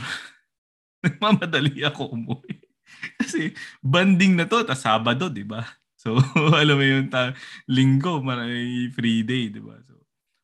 [1.03, 2.66] nagmamadali ako umuwi.
[3.21, 5.63] Kasi banding na to, ta Sabado, di ba?
[5.97, 6.13] So,
[6.61, 7.33] alam mo yung ta-
[7.65, 9.75] linggo, may free day, di ba?
[9.81, 9.97] So,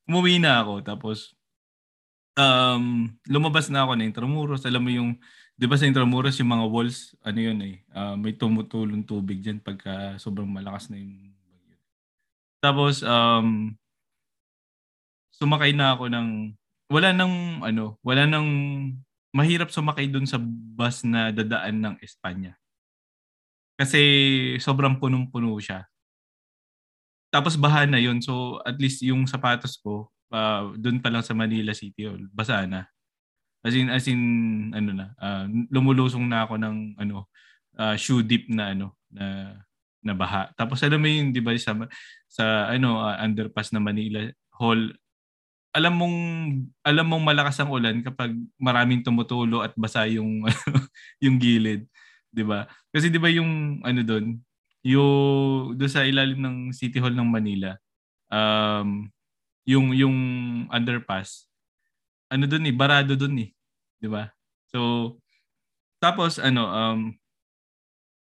[0.10, 0.82] umuwi na ako.
[0.82, 1.38] Tapos,
[2.34, 4.66] um, lumabas na ako na Intramuros.
[4.66, 5.10] Alam mo yung,
[5.54, 9.62] di ba sa Intramuros, yung mga walls, ano yun eh, uh, may tumutulong tubig dyan
[9.62, 11.78] pagka sobrang malakas na yung bagyo.
[12.58, 13.78] Tapos, um,
[15.38, 16.58] sumakay na ako ng
[16.94, 18.50] wala nang ano, wala nang
[19.34, 22.54] mahirap sumakay dun sa bus na dadaan ng Espanya.
[23.74, 24.00] Kasi
[24.62, 25.90] sobrang punong-puno siya.
[27.34, 28.22] Tapos baha na yun.
[28.22, 32.64] So at least yung sapatos ko, uh, dun pa lang sa Manila City Hall, basa
[32.70, 32.86] na.
[33.66, 34.22] As in, as in
[34.78, 37.26] ano na, uh, lumulusong na ako ng ano,
[37.82, 39.58] uh, shoe deep na ano, na
[40.04, 40.52] na baha.
[40.60, 41.72] Tapos alam mo yung 'di ba sa
[42.28, 44.28] sa ano uh, underpass na Manila
[44.60, 44.92] Hall
[45.74, 46.18] alam mong
[46.86, 50.46] alam mong malakas ang ulan kapag maraming tumutulo at basa yung
[51.24, 51.90] yung gilid,
[52.30, 52.70] 'di ba?
[52.94, 54.38] Kasi 'di ba yung ano doon,
[54.86, 57.74] yung do sa ilalim ng City Hall ng Manila,
[58.30, 59.10] um
[59.66, 60.18] yung yung
[60.70, 61.50] underpass
[62.30, 63.50] ano doon eh, barado doon eh,
[63.98, 64.30] 'di ba?
[64.70, 65.18] So
[65.98, 67.02] tapos ano um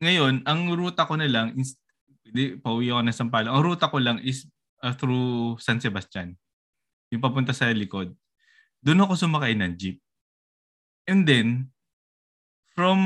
[0.02, 1.78] ngayon, ang ruta ko na lang is
[2.26, 3.50] hindi pauwi ako na Sampaloc.
[3.50, 4.46] Ang ruta ko lang is
[4.82, 6.38] uh, through San Sebastian
[7.12, 8.16] yung papunta sa likod,
[8.80, 10.00] doon ako sumakay ng jeep.
[11.04, 11.68] And then,
[12.72, 12.98] from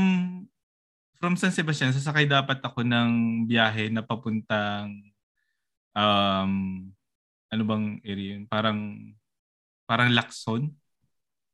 [1.19, 4.95] from San Sebastian, sasakay dapat ako ng biyahe na papuntang
[5.97, 6.53] um,
[7.51, 8.47] ano bang area yun?
[8.47, 8.79] Parang
[9.90, 10.71] parang Lacson?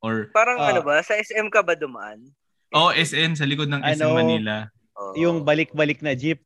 [0.02, 1.00] Or Parang uh, ano ba?
[1.00, 2.20] Sa SM ka ba dumaan?
[2.74, 4.54] Oh, SM sa likod ng SM ano, Manila.
[4.98, 5.14] Oh.
[5.14, 6.42] Yung balik-balik na jeep.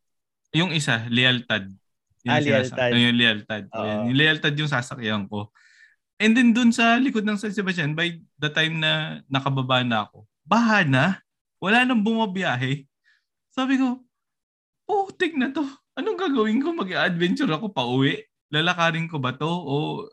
[0.52, 1.70] Yung isa, Lealtad.
[2.26, 2.90] Yung ah, Lealtad.
[2.92, 3.64] Yung Lealtad.
[3.70, 5.48] Uh, yung Lealtad yung sasakyan ko.
[6.16, 10.24] And then dun sa likod ng San Sebastian, by the time na nakababa na ako,
[10.48, 11.20] baha na.
[11.60, 12.84] Wala nang bumabiyahe.
[13.52, 14.00] Sabi ko,
[14.88, 15.64] oh, tig na to.
[15.96, 16.72] Anong gagawin ko?
[16.76, 18.20] Mag-adventure ako pa uwi?
[18.52, 19.48] Lalakarin ko ba to?
[19.48, 20.04] O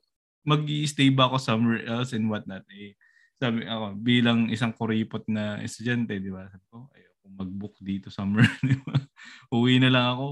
[0.44, 2.64] mag stay ba ako somewhere else and whatnot?
[2.72, 2.96] Eh,
[3.40, 6.48] sabi ako, bilang isang kuripot na estudyante, di ba?
[6.48, 8.52] Sabi ko, ayoko mag-book dito somewhere.
[8.64, 8.76] Di?
[9.56, 10.28] Uwi na lang ako.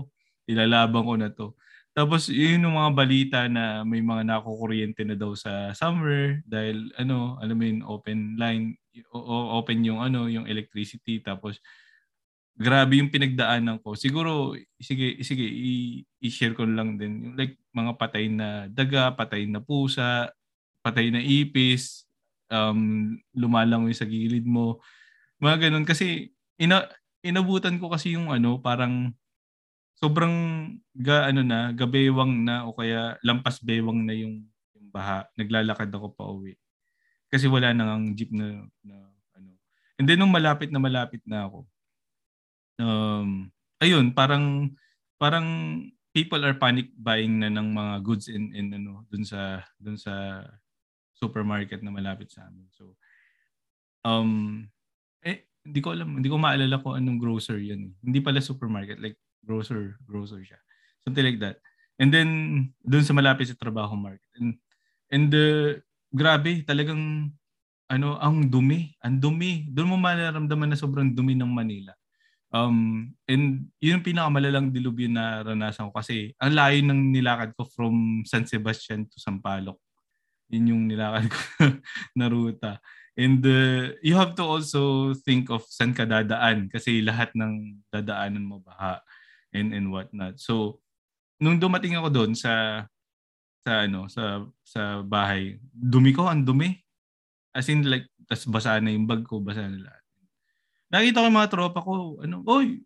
[0.47, 1.47] Ilalaban ko na to.
[1.91, 7.35] Tapos yun yung mga balita na may mga nakukuryente na daw sa summer dahil ano,
[7.43, 8.79] alam mo yun, open line,
[9.11, 11.59] o, open yung ano, yung electricity tapos
[12.55, 13.95] grabe yung pinagdaanan ko.
[13.97, 19.59] Siguro sige sige i- i-share ko lang din like mga patay na daga, patay na
[19.63, 20.29] pusa,
[20.85, 22.05] patay na ipis,
[22.51, 24.79] um lumalangoy sa gilid mo.
[25.41, 26.87] Mga ganun kasi ina
[27.25, 29.13] inabutan ko kasi yung ano, parang
[30.01, 30.35] sobrang
[30.97, 34.41] ga ano na, gabewang na o kaya lampas bewang na yung,
[34.73, 35.29] yung baha.
[35.37, 36.57] Naglalakad ako pa uwi.
[37.29, 38.97] Kasi wala nang jeep na, na
[39.37, 39.55] ano.
[40.01, 41.69] And then nung malapit na malapit na ako,
[42.81, 44.73] um, ayun, parang
[45.21, 45.47] parang
[46.11, 50.43] people are panic buying na ng mga goods in in ano dun sa dun sa
[51.15, 52.67] supermarket na malapit sa amin.
[52.73, 52.97] So
[54.03, 54.65] um
[55.21, 57.93] eh hindi ko alam, hindi ko maalala kung anong grocery yan.
[58.01, 60.59] Hindi pala supermarket, like grocer, grocer siya.
[61.03, 61.57] Something like that.
[62.01, 62.29] And then,
[62.81, 64.25] doon sa malapit sa trabaho market.
[64.37, 64.57] And,
[65.09, 65.77] and uh,
[66.09, 67.33] grabe, talagang,
[67.91, 68.95] ano, ang dumi.
[69.03, 69.67] Ang dumi.
[69.69, 71.93] Doon mo mararamdaman na sobrang dumi ng Manila.
[72.51, 77.63] Um, and yun yung pinakamalalang dilubyo na ranasan ko kasi ang layo ng nilakad ko
[77.63, 79.79] from San Sebastian to Sampaloc.
[80.51, 81.39] Yun yung nilakad ko
[82.19, 82.83] na ruta.
[83.15, 88.43] And uh, you have to also think of saan ka dadaan kasi lahat ng dadaanan
[88.43, 88.99] mo baha
[89.51, 90.39] and and what not.
[90.39, 90.79] So
[91.41, 92.85] nung dumating ako doon sa
[93.61, 96.73] sa ano sa sa bahay, dumi ko, ang dumi.
[97.51, 100.03] As in like tas basa na yung bag ko, basa na lahat.
[100.91, 102.83] Nakita ko yung mga tropa ko, ano, oy,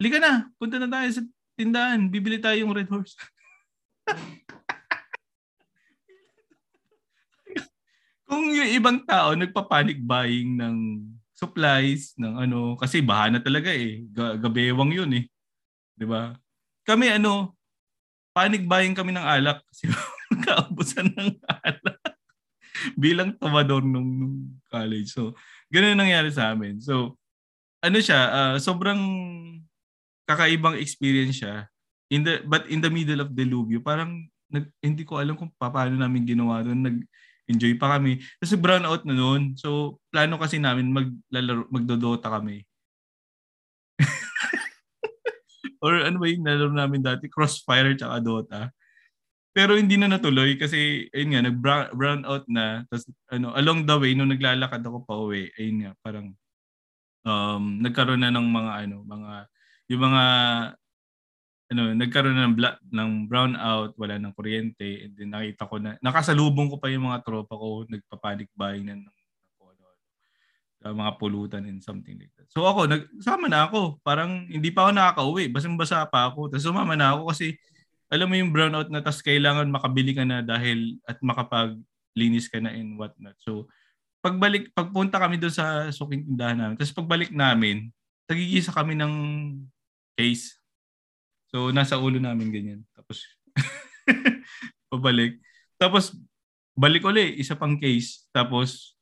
[0.00, 1.20] lika na, punta na tayo sa
[1.56, 3.16] tindahan, bibili tayo yung Red Horse.
[8.26, 11.04] Kung yung ibang tao nagpa-panic buying ng
[11.36, 14.02] supplies, ng ano, kasi baha na talaga eh.
[14.16, 15.28] Gabewang yun eh.
[15.96, 16.36] 'Di ba?
[16.86, 17.56] Kami ano,
[18.36, 19.88] panic buying kami ng alak kasi
[20.46, 21.98] kaubusan ng alak
[22.94, 24.36] bilang tumador nung, nung
[24.68, 25.10] college.
[25.10, 25.32] So,
[25.72, 26.78] ganun nangyari sa amin.
[26.78, 27.16] So,
[27.80, 29.00] ano siya, uh, sobrang
[30.28, 31.70] kakaibang experience siya
[32.10, 35.94] in the but in the middle of Delubyo, parang nag, hindi ko alam kung paano
[35.98, 36.80] namin ginawa doon.
[36.82, 36.98] Nag
[37.46, 38.18] enjoy pa kami.
[38.42, 39.54] Kasi brown out na noon.
[39.58, 42.66] So plano kasi namin maglalaro magdodota kami.
[45.86, 47.30] Or ano ba yung nalaro namin dati?
[47.30, 48.60] Crossfire tsaka Dota.
[49.54, 51.58] Pero hindi na natuloy kasi ayun nga nag
[51.96, 55.92] brown out na tapos ano along the way nung naglalakad ako pa uwi ayun nga
[56.04, 56.26] parang
[57.24, 59.32] um nagkaroon na ng mga ano mga
[59.88, 60.24] yung mga
[61.72, 65.80] ano nagkaroon na ng black ng brown out wala nang kuryente and then nakita ko
[65.80, 69.15] na nakasalubong ko pa yung mga tropa ko nagpa-panic buying na ng
[70.84, 72.48] uh, mga pulutan and something like that.
[72.52, 74.02] So ako, nagsama na ako.
[74.04, 75.44] Parang hindi pa ako nakakauwi.
[75.48, 76.52] Basang-basa pa ako.
[76.52, 77.56] Tapos sumama na ako kasi
[78.06, 82.70] alam mo yung brownout na tas kailangan makabili ka na dahil at makapaglinis ka na
[82.70, 83.34] and what not.
[83.42, 83.66] So,
[84.22, 87.90] pagbalik, pagpunta kami doon sa suking tindahan namin, tapos pagbalik namin,
[88.26, 89.14] tagigisa kami ng
[90.18, 90.58] case.
[91.50, 92.80] So, nasa ulo namin ganyan.
[92.94, 93.22] Tapos,
[94.90, 95.38] pabalik.
[95.78, 96.14] Tapos,
[96.74, 98.26] balik uli, isa pang case.
[98.34, 98.95] Tapos,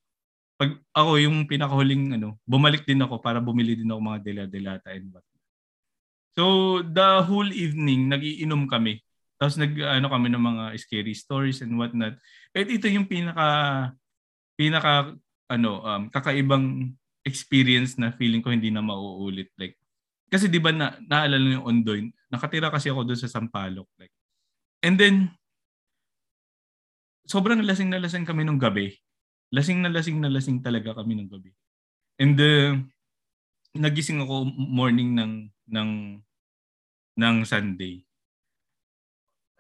[0.65, 5.13] pag ako yung pinakahuling ano, bumalik din ako para bumili din ako mga dela-delata and
[5.13, 5.25] what
[6.35, 8.99] So, the whole evening, nagiinom kami.
[9.39, 12.19] Tapos nag ano kami ng mga scary stories and what not.
[12.51, 13.47] At ito yung pinaka
[14.59, 15.15] pinaka
[15.51, 16.95] ano um, kakaibang
[17.27, 19.75] experience na feeling ko hindi na mauulit like
[20.31, 24.15] kasi 'di ba na naalala yung Ondoy nakatira kasi ako doon sa Sampaloc like
[24.87, 25.29] and then
[27.27, 28.95] sobrang lasing na lasing kami nung gabi
[29.53, 31.53] lasing na lasing na lasing talaga kami nung gabi
[32.19, 32.79] and uh,
[33.75, 35.91] nagising ako morning ng ng
[37.19, 38.07] ng Sunday.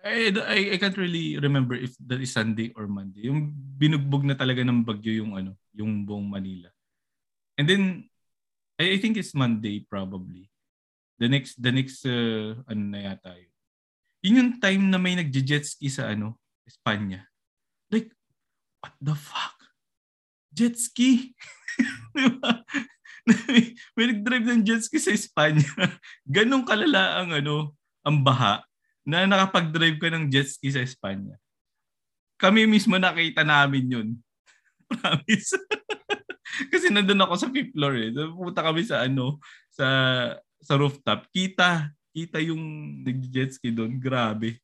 [0.05, 3.25] I, I, I can't really remember if that is Sunday or Monday.
[3.25, 3.49] Yung
[3.81, 6.68] binugbog na talaga ng bagyo yung ano, yung buong Manila.
[7.57, 8.05] And then
[8.77, 10.53] I, I think it's Monday probably.
[11.16, 13.53] The next the next uh, ano na yata yun.
[14.25, 16.37] Yun yung time na may nagje-jet ski sa ano,
[16.68, 17.25] Espanya.
[17.88, 18.12] Like
[18.85, 19.54] what the fuck?
[20.55, 21.35] Jet ski?
[22.14, 22.62] diba?
[23.97, 25.67] may nag-drive ng jet ski sa Espanya.
[26.29, 27.73] Ganong kalala ang ano,
[28.05, 28.61] ang baha
[29.05, 31.37] na nakapag-drive ka ng jet ski sa Espanya.
[32.37, 34.09] Kami mismo nakita namin yun.
[34.88, 35.57] Promise.
[36.71, 38.11] Kasi nandun ako sa fifth floor eh.
[38.12, 39.40] Pupunta kami sa ano,
[39.73, 39.88] sa
[40.61, 41.29] sa rooftop.
[41.33, 42.62] Kita, kita yung
[43.05, 43.97] nag-jet ski doon.
[43.97, 44.61] Grabe.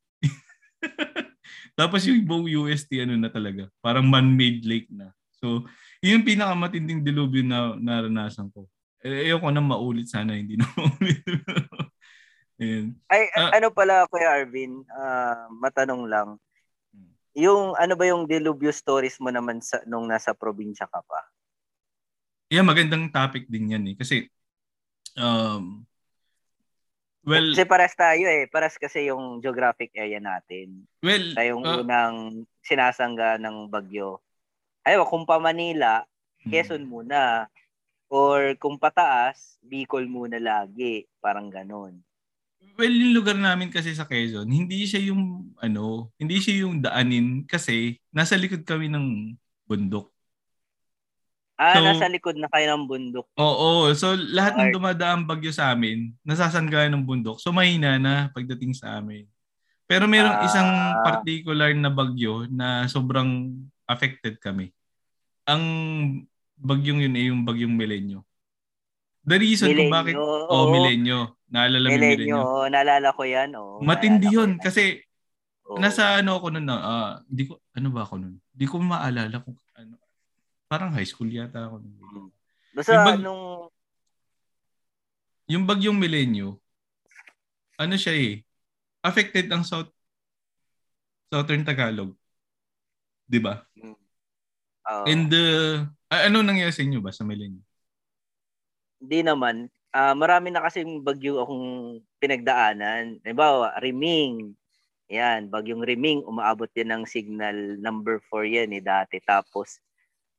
[1.78, 3.68] Tapos yung buong UST ano na talaga.
[3.80, 5.12] Parang man-made lake na.
[5.40, 5.64] So,
[6.04, 8.68] yun yung pinakamatinding dilubyo na naranasan ko.
[9.00, 11.24] Eh, ayoko na maulit sana, hindi na maulit.
[13.08, 16.28] Ay, uh, ano pala, Kuya Arvin, uh, matanong lang.
[17.32, 21.20] Yung, ano ba yung dilubyo stories mo naman sa, nung nasa probinsya ka pa?
[22.52, 23.96] Yeah, magandang topic din yan eh.
[23.96, 24.28] Kasi,
[25.16, 25.88] um,
[27.24, 27.48] well...
[27.56, 28.44] Kasi paras tayo eh.
[28.52, 30.84] Paras kasi yung geographic area natin.
[31.00, 34.20] Well, Tayong uh, unang sinasangga ng bagyo
[34.84, 36.04] ayaw, kung pa Manila,
[36.44, 36.50] hmm.
[36.50, 36.90] Quezon hmm.
[36.90, 37.20] muna.
[38.10, 41.06] Or kung pataas, Bicol muna lagi.
[41.22, 42.02] Parang ganon.
[42.76, 47.44] Well, yung lugar namin kasi sa Quezon, hindi siya yung ano, hindi siya yung daanin
[47.48, 50.12] kasi nasa likod kami ng bundok.
[51.60, 53.28] Ah, so, nasa likod na kayo ng bundok.
[53.36, 57.36] Oo, so lahat ng dumadaang bagyo sa amin, nasasanggahan ng bundok.
[57.36, 59.28] So mahina na pagdating sa amin.
[59.84, 60.46] Pero merong ah.
[60.48, 60.70] isang
[61.04, 63.52] particular na bagyo na sobrang
[63.90, 64.70] affected kami.
[65.50, 65.62] Ang
[66.54, 68.22] bagyong yun ay yung bagyong Milenyo.
[69.26, 71.34] The reason Milenyo, kung bakit oh, oh Milenyo.
[71.50, 72.14] Naalala mo Milenyo.
[72.14, 72.38] Milenyo.
[72.38, 73.50] Oh, naalala ko 'yan.
[73.58, 75.02] Oh, Matindi 'yun kasi
[75.66, 75.82] oh.
[75.82, 78.38] nasa ano ako noon, uh, di ko ano ba ako noon?
[78.54, 79.98] Di ko maalala kung ano.
[80.70, 81.96] Parang high school yata ako noon.
[81.98, 82.30] Hmm.
[82.70, 83.44] Basta yung bag, nung
[85.50, 86.54] yung bagyong Milenyo,
[87.74, 88.46] ano siya eh,
[89.02, 89.90] affected ang South
[91.26, 92.14] Southern Tagalog.
[93.30, 93.62] 'Di ba?
[94.82, 97.62] Uh, And uh, ano nangyari sa inyo ba sa Milenyo?
[98.98, 99.70] Hindi naman.
[99.94, 103.22] Uh, marami na kasing bagyo akong pinagdaanan.
[103.22, 104.54] Halimbawa, Riming.
[105.10, 109.18] Yan, bagyong Riming, umaabot din ng signal number 4 yan eh dati.
[109.18, 109.82] Tapos,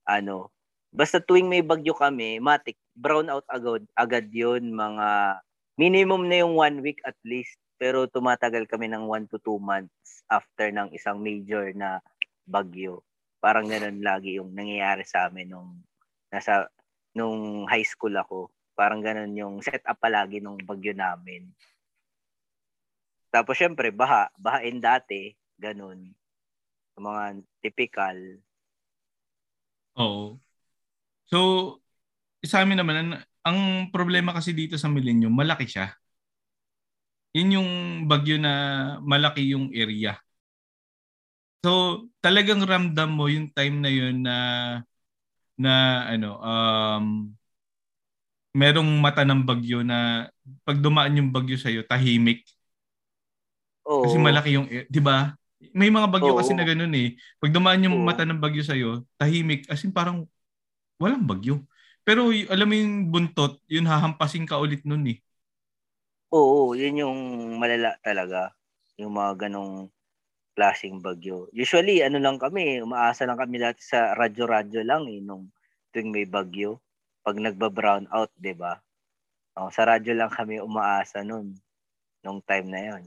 [0.08, 0.48] ano,
[0.92, 4.72] basta tuwing may bagyo kami, matik, brown out agad, agad yun.
[4.72, 5.40] Mga,
[5.80, 7.58] minimum na yung one week at least.
[7.82, 11.98] Pero tumatagal kami ng 1 to 2 months after ng isang major na
[12.46, 13.06] bagyo.
[13.42, 15.82] Parang ganun lagi yung nangyayari sa amin nung
[16.30, 16.70] nasa
[17.18, 18.54] nung high school ako.
[18.78, 21.50] Parang ganun yung set up palagi nung bagyo namin.
[23.32, 24.28] Tapos syempre, baha.
[24.36, 25.32] Bahain dati.
[25.56, 26.12] Ganun.
[26.98, 27.24] Yung mga
[27.64, 28.18] typical.
[29.96, 30.36] Oo.
[31.32, 31.40] So,
[32.44, 33.12] sa amin naman, ang,
[33.48, 33.60] ang
[33.94, 35.96] problema kasi dito sa Millennium, malaki siya.
[37.32, 37.70] Yun yung
[38.12, 38.54] bagyo na
[39.00, 40.20] malaki yung area.
[41.64, 41.70] So,
[42.26, 44.36] talagang ramdam mo yung time na yun na
[45.58, 45.72] na
[46.10, 47.06] ano um
[48.52, 50.28] merong mata ng bagyo na
[50.68, 52.44] pag dumaan yung bagyo sa iyo tahimik.
[53.86, 54.02] Oo.
[54.02, 55.38] Kasi malaki yung 'di ba?
[55.78, 56.34] May mga bagyo Oo.
[56.34, 57.08] kasi na ganoon eh.
[57.38, 58.02] Pag dumaan yung Oo.
[58.02, 60.26] mata ng bagyo sa iyo, tahimik as in parang
[61.02, 61.62] walang bagyo.
[62.08, 65.20] Pero alam mo yung buntot, yun hahampasin ka ulit nun eh.
[66.32, 67.20] Oo, yun yung
[67.60, 68.56] malala talaga.
[68.96, 69.92] Yung mga ganong
[70.62, 71.50] klaseng bagyo.
[71.50, 75.50] Usually, ano lang kami, umaasa lang kami dati sa radyo-radyo lang eh, nung
[75.90, 76.78] tuwing may bagyo.
[77.26, 78.78] Pag nagba-brown out, di ba?
[79.58, 81.58] Oh, sa radyo lang kami umaasa nun,
[82.22, 83.04] nung time na yon.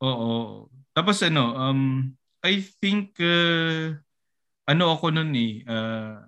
[0.00, 0.72] Oo.
[0.96, 2.08] Tapos ano, um,
[2.40, 3.92] I think uh,
[4.64, 6.24] ano ako nun eh, uh,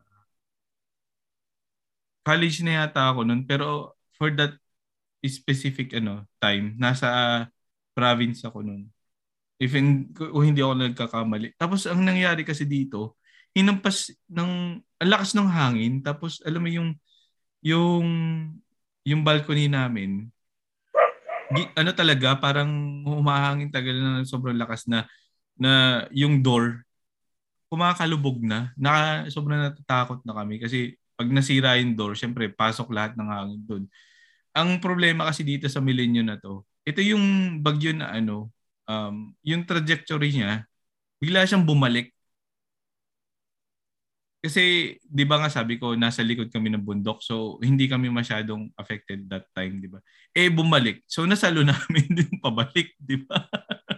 [2.29, 4.53] college na yata ako nun, pero for that
[5.25, 7.09] specific ano time, nasa
[7.97, 8.93] province ako nun.
[9.59, 11.59] If in, kung hindi ako nagkakamali.
[11.59, 13.19] Tapos ang nangyari kasi dito,
[13.55, 15.95] hinampas ng ang lakas ng hangin.
[16.03, 16.95] Tapos alam mo yung
[17.59, 18.07] yung
[19.03, 20.31] yung balcony namin
[21.49, 22.69] ano talaga parang
[23.09, 25.09] humahangin tagal na sobrang lakas na
[25.57, 26.85] na yung door
[27.69, 28.73] kumakalubog na.
[28.77, 33.63] Na sobrang natatakot na kami kasi pag nasira yung door syempre pasok lahat ng hangin
[33.67, 33.85] doon
[34.55, 38.55] ang problema kasi dito sa Milenyo na to ito yung bagyo na ano
[38.89, 40.65] um, yung trajectory niya
[41.21, 42.15] bigla siyang bumalik.
[44.39, 48.71] Kasi 'di ba nga sabi ko nasa likod kami ng bundok so hindi kami masyadong
[48.79, 49.99] affected that time 'di ba?
[50.31, 51.03] Eh bumalik.
[51.11, 53.43] So nasalo namin din pabalik 'di ba?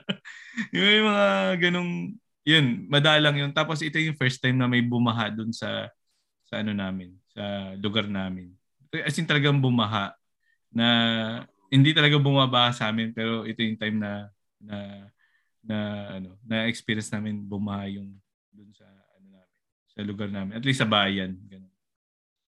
[0.74, 1.26] Yung mga
[1.60, 2.16] ganong
[2.48, 3.52] yun madalang yun.
[3.52, 5.92] Tapos ito yung first time na may bumaha dun sa
[6.48, 8.50] sa ano namin sa lugar namin.
[9.04, 10.16] As in talagang bumaha
[10.72, 10.86] na
[11.68, 15.08] hindi talaga bumaba sa amin pero ito yung time na na
[15.60, 15.76] na
[16.20, 18.16] ano na experience namin bumaha yung
[18.52, 19.58] dun sa ano namin
[19.90, 21.74] sa lugar namin at least sa bayan ganun.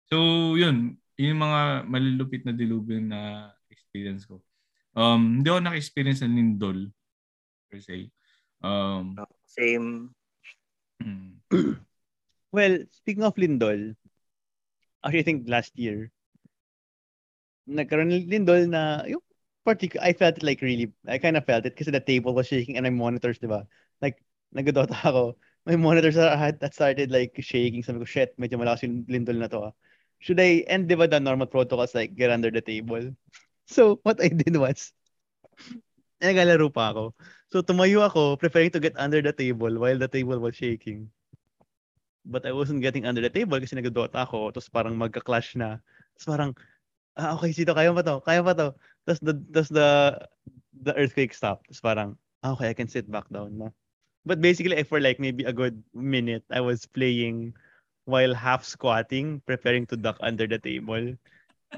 [0.08, 0.16] so
[0.56, 4.40] yun yung mga malulupit na dilubyo na experience ko
[4.96, 6.78] um hindi ako naka-experience ng lindol
[7.68, 8.08] per se
[8.60, 9.16] um
[9.50, 10.14] Same.
[11.02, 11.40] mm,
[12.50, 13.94] Well, speaking of Lindol,
[15.06, 16.10] actually I think last year,
[17.70, 19.22] nagkaroon ng Lindol na yung
[19.64, 22.46] particular, I felt it like really, I kind of felt it kasi the table was
[22.46, 23.66] shaking and my monitors, di ba?
[24.00, 24.22] Like,
[24.54, 25.36] nagdodota ako.
[25.66, 27.82] My monitors that started like shaking.
[27.82, 29.72] Sabi ko, shit, medyo malakas yung Lindol na to ah.
[30.20, 33.12] Should I, and di ba the normal protocols like get under the table?
[33.70, 34.90] So, what I did was,
[36.18, 37.14] nagalaro pa ako.
[37.54, 41.06] So, tumayo ako, preferring to get under the table while the table was shaking.
[42.26, 44.50] But I wasn't getting under the table kasi nagdodota ako.
[44.50, 45.78] Tapos parang magka-clash na.
[46.18, 46.50] Tapos parang,
[47.14, 48.74] ah, okay, Sito, kaya pa to, kaya pa to.
[49.08, 49.88] Tapos the, tapos the,
[50.82, 51.68] the earthquake stopped.
[51.68, 52.08] Tapos parang,
[52.42, 53.68] ah, okay, I can sit back down na.
[54.24, 57.56] But basically, for like maybe a good minute, I was playing
[58.04, 61.16] while half squatting, preparing to duck under the table.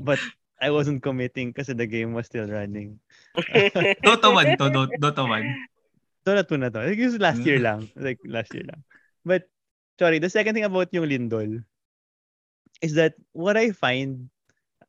[0.02, 0.18] But
[0.62, 2.98] I wasn't committing kasi the game was still running.
[4.06, 6.86] Dota 1 to Dota, Dota 1 Dota 2 na to.
[6.86, 7.90] Like, was last year lang.
[7.98, 8.82] Like, last year lang.
[9.26, 9.50] But,
[9.98, 11.66] sorry, the second thing about yung Lindol
[12.80, 14.30] is that what I find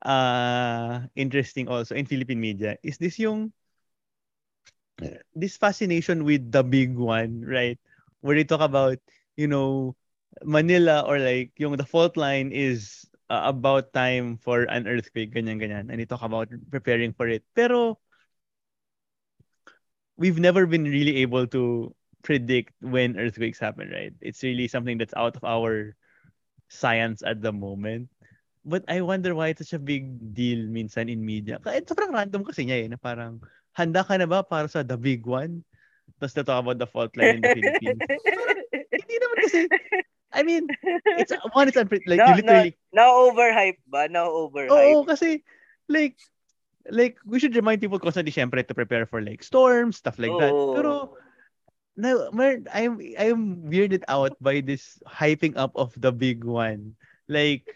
[0.03, 3.53] uh, interesting also in Philippine media is this yung
[5.35, 7.79] this fascination with the big one, right?
[8.21, 8.97] Where they talk about,
[9.35, 9.95] you know,
[10.43, 15.89] Manila or like yung the fault line is uh, about time for an earthquake, ganyan-ganyan.
[15.91, 17.43] And they talk about preparing for it.
[17.55, 17.99] Pero,
[20.17, 24.13] we've never been really able to predict when earthquakes happen, right?
[24.21, 25.95] It's really something that's out of our
[26.69, 28.09] science at the moment.
[28.63, 31.59] But I wonder why it's such a big deal minsan in media.
[31.59, 33.43] Kaya sobrang random kasi niya eh, na parang,
[33.75, 35.67] handa ka na ba para sa the big one?
[36.19, 37.99] Tapos na talk about the fault line in the Philippines.
[38.95, 39.59] Hindi naman kasi,
[40.31, 40.63] I mean,
[41.19, 44.07] it's one, it's unpre- like, no, you literally, no, now overhype ba?
[44.07, 44.71] Now overhype.
[44.71, 45.43] Oo, kasi
[45.91, 46.15] like
[46.87, 50.55] like we should remind people constantly syempre to prepare for like storms, stuff like that.
[50.55, 50.71] Oo.
[50.75, 50.91] Pero
[51.99, 52.31] no,
[52.71, 56.95] I'm I'm weirded out by this hyping up of the big one.
[57.27, 57.67] Like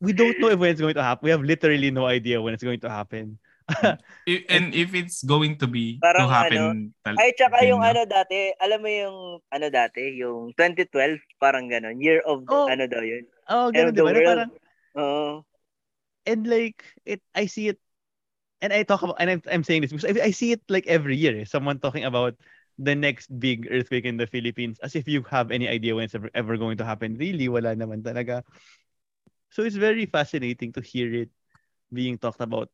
[0.00, 1.24] we don't know if when it's going to happen.
[1.24, 3.38] We have literally no idea when it's going to happen.
[3.82, 7.90] I- and if it's going to be Parang to happen tal- Ay, tsaka yung no?
[7.90, 9.18] ano dati, alam mo yung
[9.50, 11.98] ano dati, yung 2012, parang gano'n.
[11.98, 12.70] Year of, Oh.
[12.70, 13.26] ano daw yun.
[13.50, 14.10] Oh, ganun of di the ba?
[14.10, 14.26] Na world.
[14.26, 14.50] Parang,
[14.96, 15.24] Oo.
[16.26, 17.78] and like it I see it
[18.62, 20.86] and I talk about and I'm, I'm saying this because I, I see it like
[20.86, 22.34] every year eh, someone talking about
[22.78, 26.14] the next big earthquake in the Philippines as if you have any idea when it's
[26.14, 28.42] ever, ever going to happen really wala naman talaga
[29.56, 31.32] so it's very fascinating to hear it
[31.88, 32.68] being talked about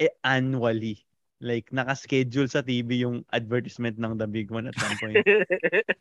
[0.00, 1.04] eh, annually
[1.42, 5.26] Like, naka-schedule sa TV yung advertisement ng The Big One at some point.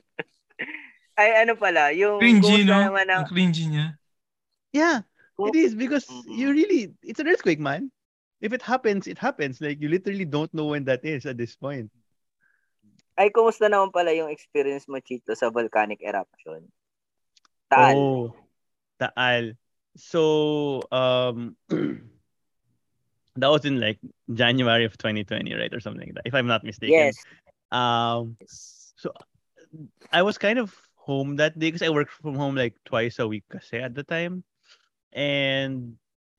[1.19, 2.21] Ay, ano pala, yung...
[2.21, 2.77] Cringy, no?
[2.77, 3.25] Naman ng...
[3.25, 3.97] Ang cringy niya.
[4.69, 5.01] Yeah,
[5.41, 7.89] it is because you really, it's an earthquake, man.
[8.37, 9.57] If it happens, it happens.
[9.59, 11.89] Like, you literally don't know when that is at this point.
[13.17, 16.69] Ay, kumusta naman pala yung experience mo, Chito, sa volcanic eruption?
[17.65, 17.97] Taal.
[17.97, 18.29] Oh,
[19.01, 19.57] Taal.
[19.95, 21.55] So, um,
[23.35, 23.99] that was in like
[24.33, 27.11] January of 2020, right, or something like that, if I'm not mistaken.
[27.11, 27.17] Yes.
[27.71, 29.13] Um, so
[30.11, 33.27] I was kind of home that day because I worked from home like twice a
[33.27, 34.43] week kasi at the time,
[35.13, 35.95] and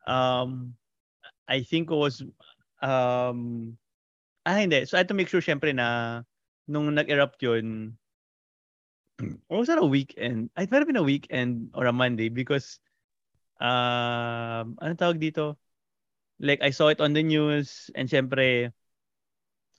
[0.07, 0.75] um,
[1.49, 2.23] I think it was
[2.83, 3.77] um,
[4.45, 4.85] ah hindi.
[4.85, 6.23] So I had to make sure syempre na
[6.69, 7.97] nung nag-erupt yun,
[9.49, 10.51] or was that a weekend?
[10.57, 12.79] It might have been a weekend or a Monday because
[13.63, 15.57] um, ano tawag dito?
[16.43, 18.73] like I saw it on the news and syempre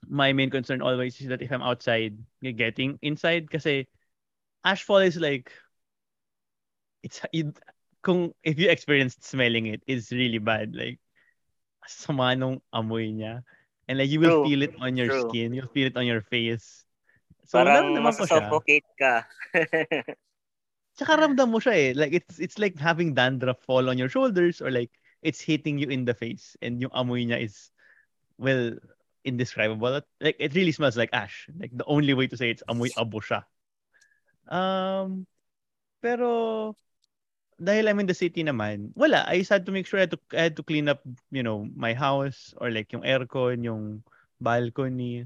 [0.08, 3.88] my main concern always is that if I'm outside, getting inside kasi
[4.66, 5.52] ashfall is like
[7.04, 7.52] it's it,
[8.04, 10.76] kung if you experienced smelling it, it's really bad.
[10.76, 11.00] Like
[11.88, 13.44] sama nung amoy niya.
[13.88, 15.24] And like you will true, feel it on your true.
[15.28, 16.84] skin, you'll feel it on your face.
[17.48, 19.28] So Parang masasuffocate ka.
[20.94, 21.89] Tsaka ramdam mo siya eh.
[21.98, 24.94] Like it's it's like having dandruff fall on your shoulders or like
[25.26, 27.74] it's hitting you in the face and yung amoy niya is
[28.38, 28.78] well
[29.26, 30.06] indescribable.
[30.22, 31.50] Like it really smells like ash.
[31.58, 33.41] Like the only way to say it's amoy abo siya.
[34.54, 35.26] Um
[35.98, 36.76] pero
[37.58, 39.26] dahil I'm in the city naman wala.
[39.26, 41.02] I just had to make sure I had to, I had to clean up
[41.34, 44.06] you know my house or like yung aircon yung
[44.38, 45.26] balcony.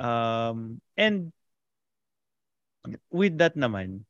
[0.00, 1.36] Um and
[3.12, 4.08] with that naman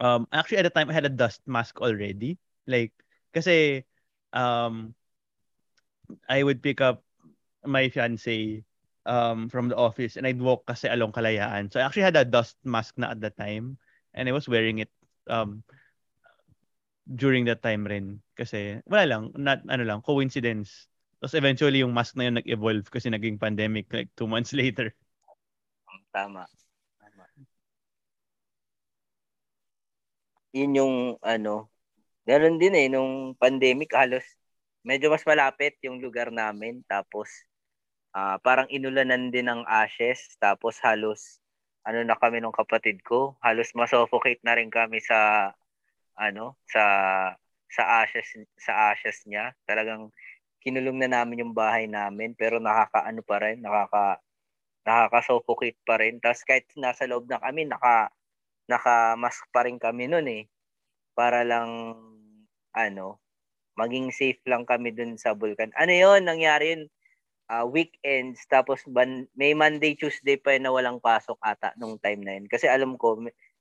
[0.00, 2.38] um actually at the time I had a dust mask already
[2.68, 2.92] like
[3.32, 3.84] kasi,
[4.32, 4.94] um,
[6.28, 7.04] I would pick up
[7.64, 8.64] my fiance
[9.04, 11.72] um, from the office and I'd walk kasi along Kalayaan.
[11.72, 13.76] So I actually had a dust mask na at that time
[14.14, 14.90] and I was wearing it
[15.28, 15.62] um,
[17.08, 18.20] during that time rin.
[18.36, 20.88] Kasi wala lang, not ano lang, coincidence.
[21.20, 24.92] Tapos eventually yung mask na yun nag-evolve kasi naging pandemic like two months later.
[26.14, 26.48] Tama.
[30.58, 31.70] Yun yung ano,
[32.28, 34.24] Meron din eh, nung pandemic, halos
[34.84, 36.84] medyo mas malapit yung lugar namin.
[36.84, 37.28] Tapos,
[38.12, 40.36] uh, parang inulanan din ng ashes.
[40.36, 41.40] Tapos, halos,
[41.88, 45.50] ano na kami nung kapatid ko, halos masuffocate na rin kami sa,
[46.20, 46.84] ano, sa,
[47.72, 48.28] sa ashes,
[48.60, 49.56] sa ashes niya.
[49.64, 50.12] Talagang,
[50.60, 54.20] kinulong na namin yung bahay namin, pero nakakaano pa rin, nakaka,
[54.86, 56.20] nakaka-suffocate pa rin.
[56.20, 58.12] Tapos, kahit nasa loob na kami, naka,
[58.68, 60.42] naka-mask pa rin kami noon eh.
[61.16, 61.96] Para lang
[62.76, 63.18] ano,
[63.74, 65.72] maging safe lang kami dun sa Vulcan.
[65.74, 66.82] Ano yon nangyari yun,
[67.50, 72.22] uh, weekends, tapos ban, may Monday, Tuesday pa yun na walang pasok ata nung time
[72.22, 72.46] na yun.
[72.46, 73.18] Kasi alam ko,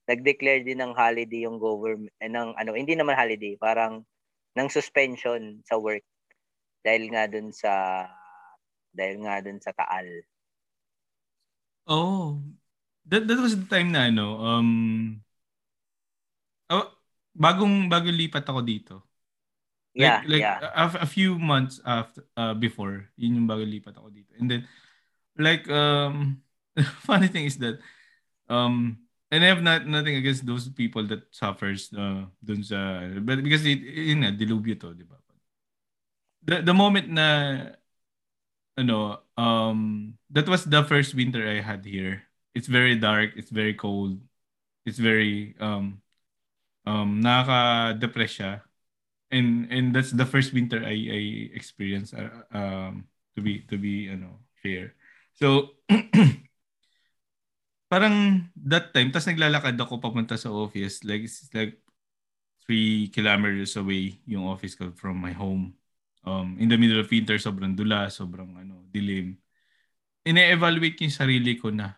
[0.08, 4.04] nag-declare din ng holiday yung government, eh, ng, ano, hindi naman holiday, parang
[4.58, 6.04] ng suspension sa work
[6.82, 8.06] dahil nga dun sa
[8.90, 10.26] dahil nga dun sa Taal.
[11.88, 12.42] Oh,
[13.08, 14.70] that, that was the time na ano, um,
[16.70, 16.88] oh,
[17.36, 18.96] bagong bagong lipat ako dito.
[19.98, 20.62] Yeah, like, yeah.
[20.78, 24.30] A, a few months after uh, before, yun yung bago lipat ako dito.
[24.38, 24.62] And then
[25.38, 26.42] like um
[27.10, 27.82] funny thing is that
[28.50, 29.02] um
[29.34, 33.66] and I have not nothing against those people that suffers uh, dun sa but because
[33.66, 35.18] it yun nga dilubyo to, di ba?
[36.46, 37.28] The the moment na
[38.78, 42.27] ano um that was the first winter I had here.
[42.58, 44.18] It's very dark, it's very cold.
[44.90, 46.02] It's very um
[46.90, 48.66] um nakaka-depress siya
[49.30, 51.22] and and that's the first winter I I
[51.54, 53.06] experienced uh, um
[53.38, 54.98] to be to be ano fair.
[55.38, 55.78] So
[57.94, 61.78] parang that time tas naglalakad ako papunta sa office like it's like
[62.68, 65.72] three kilometers away yung office ko from my home.
[66.28, 69.40] Um, in the middle of winter, sobrang dula, sobrang ano, dilim.
[70.28, 71.96] Ine-evaluate yung sarili ko na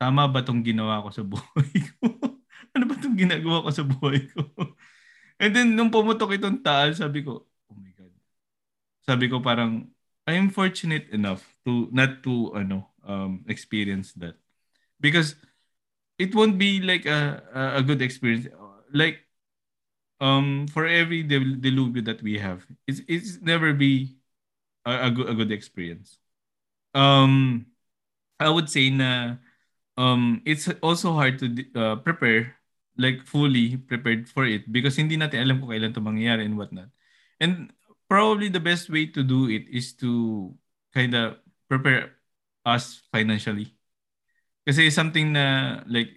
[0.00, 2.08] tama ba tong ginawa ko sa buhay ko?
[2.74, 4.40] ano ba tong ginagawa ko sa buhay ko?
[5.42, 8.12] And then, nung pumutok itong taal, sabi ko, oh my God.
[9.04, 9.88] Sabi ko parang,
[10.24, 14.36] I'm fortunate enough to not to ano um experience that
[15.00, 15.34] because
[16.18, 17.40] it won't be like a
[17.76, 18.46] a good experience
[18.92, 19.24] like
[20.20, 24.16] um for every del- deluvio that we have it's it's never be
[24.84, 26.18] a, a good a good experience
[26.94, 27.66] um
[28.38, 29.36] i would say na
[30.00, 31.46] um it's also hard to
[31.76, 32.56] uh, prepare
[32.96, 36.88] like fully prepared for it because hindi natin alam kung kailan to mangyayari and whatnot.
[37.40, 37.72] And
[38.08, 40.52] probably the best way to do it is to
[40.92, 42.16] kind of prepare
[42.64, 43.72] us financially.
[44.64, 46.12] Kasi something na like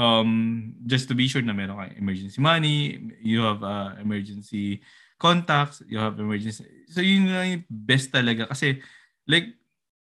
[0.00, 4.80] um just to be sure na meron kang emergency money, you have uh, emergency
[5.20, 6.64] contacts, you have emergency.
[6.88, 8.80] So yun lang yung best talaga kasi
[9.28, 9.52] like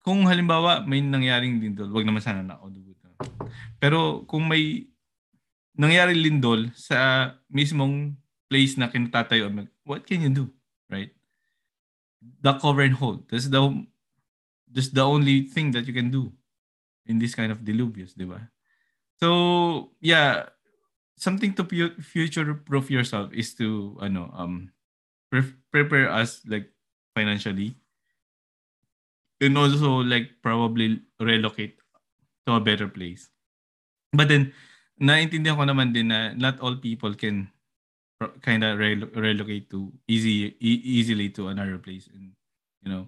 [0.07, 2.95] kung halimbawa may nangyaring lindol, wag naman sana na audible.
[3.75, 4.87] Pero kung may
[5.75, 8.15] nangyari lindol sa mismong
[8.47, 9.51] place na kinatatayo,
[9.83, 10.45] what can you do?
[10.87, 11.11] Right?
[12.23, 13.27] The cover and hold.
[13.27, 13.61] That's the
[14.71, 16.31] just the only thing that you can do
[17.03, 18.47] in this kind of diluvius, di ba?
[19.19, 20.55] So, yeah,
[21.19, 21.67] something to
[21.99, 24.71] future proof yourself is to ano um
[25.27, 26.71] pre- prepare us like
[27.11, 27.75] financially
[29.41, 31.79] and also like probably relocate
[32.47, 33.29] to a better place.
[34.13, 34.53] But then
[35.01, 37.49] naintindihan ko naman din na not all people can
[38.41, 42.09] kind of rel- relocate to easy e- easily to another place.
[42.13, 42.33] And
[42.83, 43.03] you know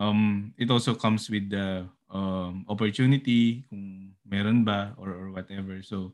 [0.00, 5.82] um it also comes with the um opportunity kung meron ba or or whatever.
[5.82, 6.12] So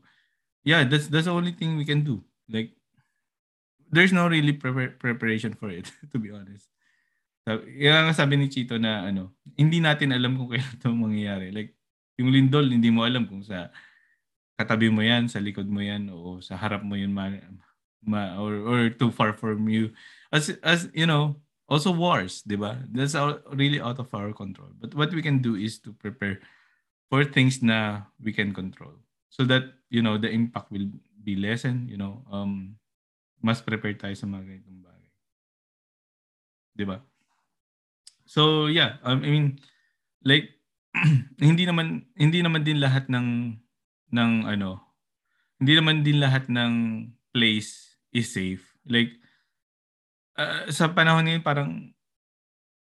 [0.65, 2.23] yeah that's that's the only thing we can do.
[2.49, 2.75] Like
[3.91, 6.69] there's no really pre- preparation for it to be honest
[7.65, 11.71] yan ang sabi ni Chito na ano hindi natin alam kung kailan ito mangyayari like
[12.19, 13.71] yung lindol hindi mo alam kung sa
[14.59, 17.31] katabi mo yan, sa likod mo yan, o sa harap mo yun, ma,
[18.03, 19.95] ma, or, or too far from you.
[20.35, 21.39] As, as you know,
[21.71, 22.75] also wars, di ba?
[22.91, 24.75] That's all, really out of our control.
[24.75, 26.43] But what we can do is to prepare
[27.07, 28.99] for things na we can control.
[29.31, 30.91] So that, you know, the impact will
[31.23, 32.75] be lessened, you know, um,
[33.39, 35.11] mas prepare tayo sa mga ganitong bagay.
[36.75, 36.99] Di ba?
[38.29, 39.57] So, yeah, um, I mean,
[40.21, 40.53] like,
[41.41, 43.57] hindi naman hindi naman din lahat ng
[44.13, 44.77] ng ano,
[45.57, 46.73] hindi naman din lahat ng
[47.33, 48.61] place is safe.
[48.85, 49.17] Like,
[50.37, 51.89] uh, sa panahon ngayon parang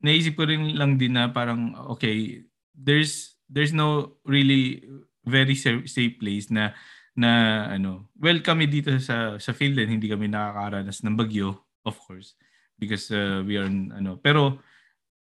[0.07, 4.87] naisip ko rin lang din na parang okay, there's there's no really
[5.27, 6.79] very safe, place na
[7.19, 7.31] na
[7.75, 12.39] ano, well kami dito sa sa Finland hindi kami nakakaranas ng bagyo, of course,
[12.79, 14.63] because uh, we are ano, pero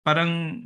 [0.00, 0.62] parang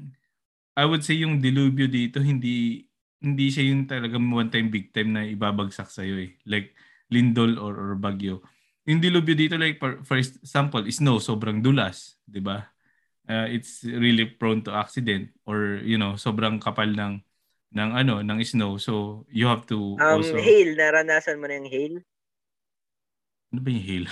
[0.74, 2.86] I would say yung dilubyo dito hindi
[3.24, 6.36] hindi siya yung talagang one time big time na ibabagsak sa iyo eh.
[6.44, 6.76] Like
[7.08, 8.44] lindol or, or bagyo.
[8.84, 12.68] Yung dilubyo dito like for, for example, snow sobrang dulas, 'di ba?
[13.24, 17.24] Uh, it's really prone to accident or you know, sobrang kapal ng
[17.74, 18.76] ng ano, ng snow.
[18.76, 21.94] So you have to um, also hail, naranasan mo na yung hail?
[23.54, 24.04] Ano ba yung hail?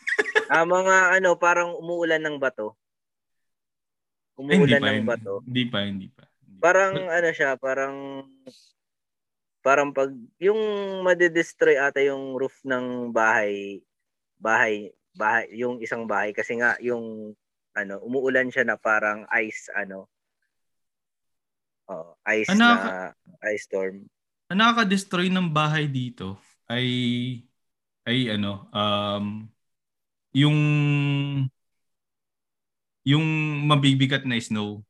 [0.54, 2.78] ah, mga ano, parang umuulan ng bato.
[4.34, 5.42] Umuulan Ay, ng bato.
[5.46, 6.26] Hindi pa, hindi pa.
[6.58, 8.24] Parang ano siya, parang
[9.64, 10.12] parang pag
[10.42, 10.60] yung
[11.00, 13.80] made-destroy ata yung roof ng bahay,
[14.36, 17.32] bahay, bahay, yung isang bahay kasi nga yung
[17.74, 20.06] ano, umuulan siya na parang ice ano.
[21.88, 23.12] Oh, ice ano, na
[23.48, 24.04] ice storm.
[24.52, 26.36] Ang nakaka-destroy ng bahay dito
[26.68, 26.86] ay
[28.04, 29.48] ay ano, um
[30.34, 30.58] yung
[33.04, 33.24] yung
[33.68, 34.82] mabibigat na snow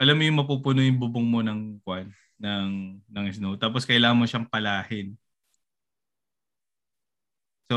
[0.00, 2.10] alam mo yung mapupuno yung bubong mo ng kwan
[2.40, 5.16] ng ng snow tapos kailangan mo siyang palahin.
[7.70, 7.76] So,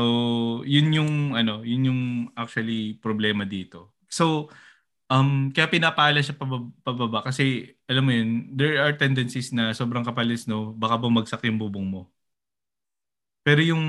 [0.68, 2.00] yun yung ano, yun yung
[2.36, 3.96] actually problema dito.
[4.12, 4.52] So,
[5.10, 7.42] um kaya pinapala siya pababa, pababa kasi
[7.90, 11.88] alam mo yun, there are tendencies na sobrang kapal yung snow, baka bumagsak yung bubong
[11.88, 12.02] mo.
[13.46, 13.84] Pero yung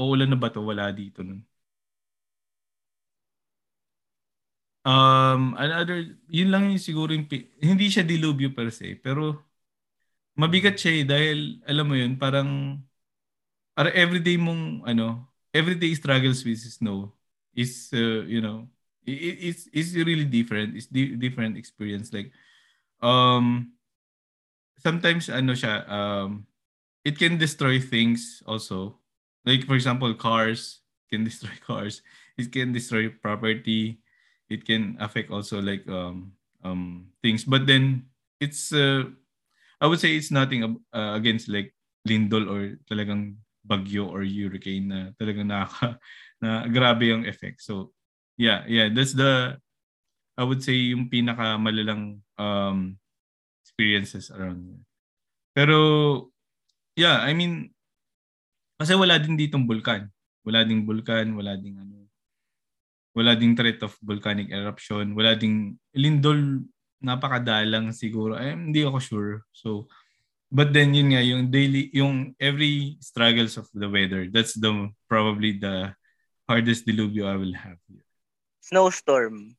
[0.00, 1.40] uulan na bato, wala dito nun.
[4.88, 7.28] Um, another, yun lang yung siguro yung,
[7.60, 9.36] hindi siya dilubyo per se, pero
[10.32, 12.80] mabigat siya eh, dahil, alam mo yun, parang,
[13.76, 17.12] para everyday mong, ano, everyday struggles with snow
[17.52, 18.64] is, uh, you know,
[19.04, 20.72] it, it's, it's really different.
[20.72, 22.08] It's di- different experience.
[22.08, 22.32] Like,
[23.04, 23.76] um,
[24.80, 26.48] sometimes, ano siya, um,
[27.04, 28.96] it can destroy things also.
[29.44, 30.80] Like, for example, cars
[31.12, 32.00] can destroy cars.
[32.40, 34.00] It can destroy property
[34.48, 36.32] it can affect also like um
[36.64, 38.08] um things but then
[38.40, 39.04] it's uh,
[39.78, 41.74] I would say it's nothing uh, against like
[42.06, 45.98] lindol or talagang bagyo or hurricane na talagang nakaka
[46.42, 47.62] na grabe yung effect.
[47.62, 47.92] So
[48.38, 49.58] yeah, yeah, that's the
[50.38, 52.96] I would say yung pinaka malalang um
[53.62, 54.82] experiences around here.
[55.54, 55.78] Pero
[56.94, 57.74] yeah, I mean
[58.78, 60.06] kasi wala din ditong bulkan.
[60.46, 62.07] Wala ding bulkan, wala ding ano
[63.16, 66.64] wala ding threat of volcanic eruption, wala ding lindol
[66.98, 68.34] napakadalang siguro.
[68.38, 69.32] Eh, hindi ako sure.
[69.54, 69.86] So
[70.48, 74.26] but then yun nga yung daily yung every struggles of the weather.
[74.28, 75.92] That's the probably the
[76.48, 77.78] hardest diluvio I will have.
[78.64, 79.56] Snowstorm.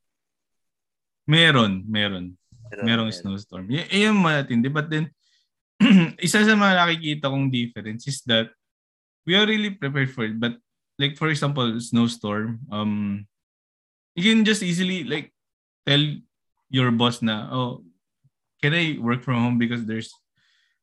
[1.30, 2.40] Meron, meron.
[2.78, 3.70] merong snowstorm.
[3.70, 4.70] Y- yun matindi.
[4.70, 5.10] But then,
[6.26, 8.54] isa sa mga nakikita kong difference is that
[9.26, 10.38] we are really prepared for it.
[10.38, 10.58] But
[10.98, 13.26] like for example, snowstorm, um,
[14.16, 15.34] you can just easily like
[15.86, 16.02] tell
[16.70, 17.84] your boss na, oh,
[18.62, 20.14] can I work from home because there's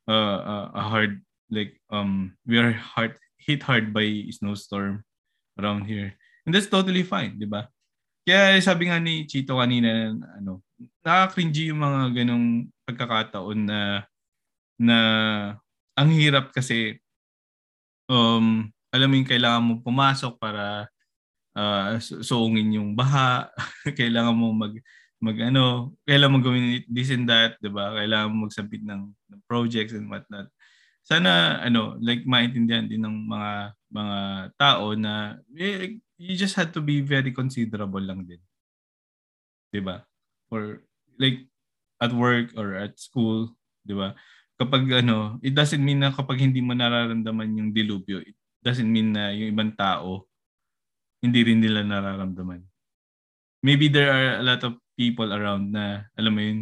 [0.08, 1.20] uh, a hard
[1.50, 5.04] like um we are hard hit hard by snowstorm
[5.58, 6.14] around here.
[6.46, 7.66] And that's totally fine, di ba?
[8.26, 10.62] Kaya sabi nga ni Chito kanina, ano,
[11.06, 13.80] nakaka-cringy yung mga ganong pagkakataon na
[14.76, 14.98] na
[15.96, 16.98] ang hirap kasi
[18.10, 20.90] um alam mo yung kailangan mo pumasok para
[21.56, 23.48] uh, suungin yung baha,
[23.98, 24.76] kailangan mo mag
[25.16, 27.96] mag ano, kailangan mo gawin this and that, 'di ba?
[27.96, 30.52] Kailangan mo magsabit ng, ng projects and what not.
[31.00, 33.52] Sana ano, like maintindihan din ng mga
[33.88, 34.18] mga
[34.60, 38.42] tao na eh, you just had to be very considerable lang din.
[39.72, 40.04] 'Di ba?
[40.52, 40.84] Or
[41.16, 41.48] like
[41.96, 43.56] at work or at school,
[43.88, 44.12] 'di ba?
[44.60, 49.16] Kapag ano, it doesn't mean na kapag hindi mo nararamdaman yung dilubyo, it doesn't mean
[49.16, 50.28] na yung ibang tao
[51.26, 52.62] hindi rin nila nararamdaman.
[53.66, 56.60] Maybe there are a lot of people around na alam mo yun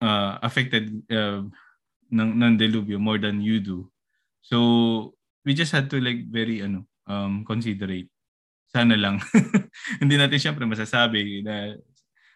[0.00, 1.42] uh, affected uh,
[2.14, 3.90] ng ng dilubyo more than you do.
[4.40, 8.10] So we just had to like very ano um considerate
[8.76, 9.22] sana lang.
[10.02, 11.74] Hindi natin syempre masasabi na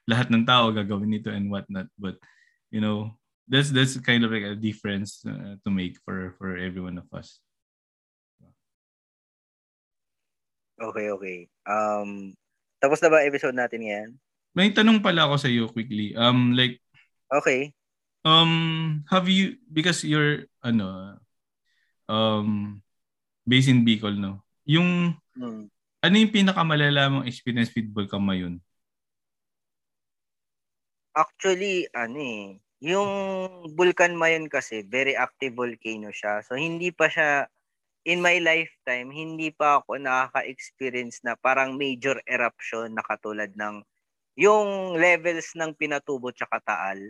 [0.08, 1.86] lahat ng tao gagawin nito and what not.
[2.00, 2.16] But,
[2.72, 3.12] you know,
[3.44, 7.06] that's that's kind of like a difference uh, to make for for every one of
[7.12, 7.42] us.
[10.80, 11.38] Okay, okay.
[11.68, 12.32] Um,
[12.80, 14.10] tapos na ba episode natin ngayon?
[14.56, 16.16] May tanong pala ako sa iyo quickly.
[16.16, 16.80] Um, like,
[17.28, 17.76] okay.
[18.24, 21.20] Um, have you, because you're, ano,
[22.08, 22.80] um,
[23.44, 24.40] based in Bicol, no?
[24.64, 25.68] Yung, hmm.
[26.00, 28.56] Ano yung pinakamalala mong experience with Vulcan Mayon?
[31.12, 33.10] Actually, ano eh, yung
[33.76, 36.40] Vulcan Mayon kasi, very active volcano siya.
[36.40, 37.52] So, hindi pa siya,
[38.04, 43.84] in my lifetime, hindi pa ako nakaka-experience na parang major eruption na katulad ng
[44.40, 47.00] yung levels ng Pinatubo tsaka Taal.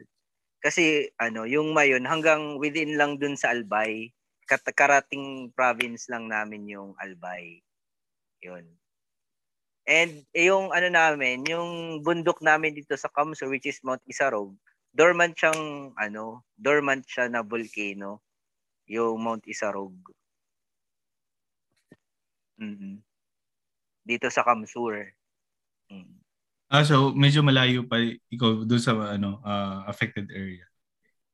[0.60, 4.10] Kasi ano, yung Mayon hanggang within lang dun sa Albay,
[4.50, 7.62] kat- karating province lang namin yung Albay.
[8.42, 8.66] Yun.
[9.88, 14.52] And eh, yung ano namin, yung bundok namin dito sa Kamsur which is Mount Isarog,
[14.92, 18.20] dormant siyang ano, dormant siya na volcano,
[18.90, 19.94] yung Mount Isarog.
[22.60, 22.94] Mm-hmm.
[24.04, 25.16] Dito sa Kamsur.
[25.90, 26.20] Mm.
[26.70, 27.98] Ah, so medyo malayo pa
[28.30, 30.62] ikaw doon sa ano uh, affected area.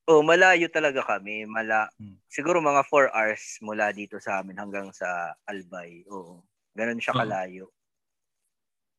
[0.06, 1.44] Oh, malayo talaga kami.
[1.44, 2.22] Mala hmm.
[2.30, 6.06] Siguro mga 4 hours mula dito sa amin hanggang sa Albay.
[6.08, 6.46] Oo.
[6.78, 7.68] Ganun siya kalayo.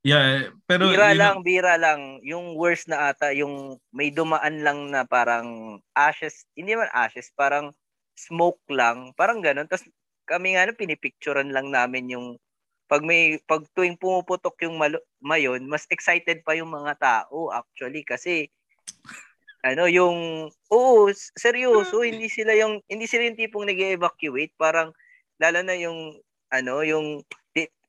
[0.05, 2.01] Yeah, pero bira lang, know, bira lang.
[2.23, 7.75] Yung worst na ata, yung may dumaan lang na parang ashes, hindi man ashes, parang
[8.15, 9.67] smoke lang, parang ganun.
[9.67, 9.83] Tapos
[10.27, 12.27] kami nga no, pinipicturean lang namin yung
[12.87, 18.03] pag may pag tuwing pumuputok yung malo, mayon, mas excited pa yung mga tao actually.
[18.03, 18.47] Kasi
[19.65, 21.01] ano yung oo
[21.35, 24.93] seryoso hindi sila yung hindi sila yung tipong nag-evacuate parang
[25.41, 26.15] lalo na yung
[26.53, 27.25] ano yung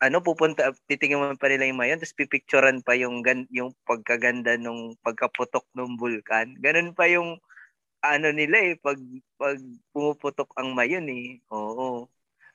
[0.00, 4.96] ano pupunta titingnan pa nila yung mayon tapos pipicturean pa yung gan, yung pagkaganda nung
[5.04, 7.36] pagkaputok ng bulkan ganun pa yung
[8.02, 8.98] ano nila eh pag
[9.36, 9.58] pag
[9.90, 11.42] pumuputok ang mayon eh.
[11.50, 12.06] Oo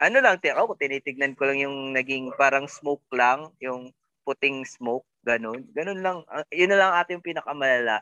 [0.01, 5.67] ano lang ako tinitignan ko lang yung naging parang smoke lang yung puting smoke ganun
[5.75, 8.01] ganun lang uh, yun na lang ating pinakamalala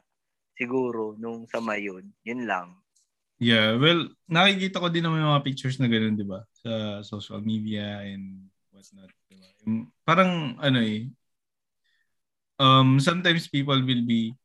[0.55, 2.81] siguro nung sa mayon yun lang
[3.41, 6.45] Yeah, well, nakikita ko din naman yung mga pictures na ganun, di ba?
[6.61, 9.09] Sa social media and whatnot.
[9.25, 9.49] Diba?
[9.65, 11.09] Yung, parang ano eh,
[12.61, 14.37] um, sometimes people will be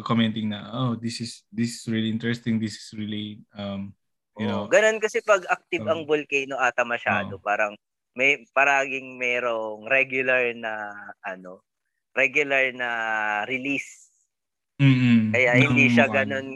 [0.00, 3.92] commenting na, oh, this is this is really interesting, this is really, um,
[4.38, 4.70] you know.
[4.70, 7.42] Ganun kasi pag active um, ang volcano ata masyado, oh.
[7.42, 7.74] parang
[8.18, 11.62] may paraging merong regular na ano,
[12.14, 12.90] regular na
[13.46, 14.10] release.
[14.78, 15.34] Mm-hmm.
[15.34, 16.54] Kaya hindi siya ganun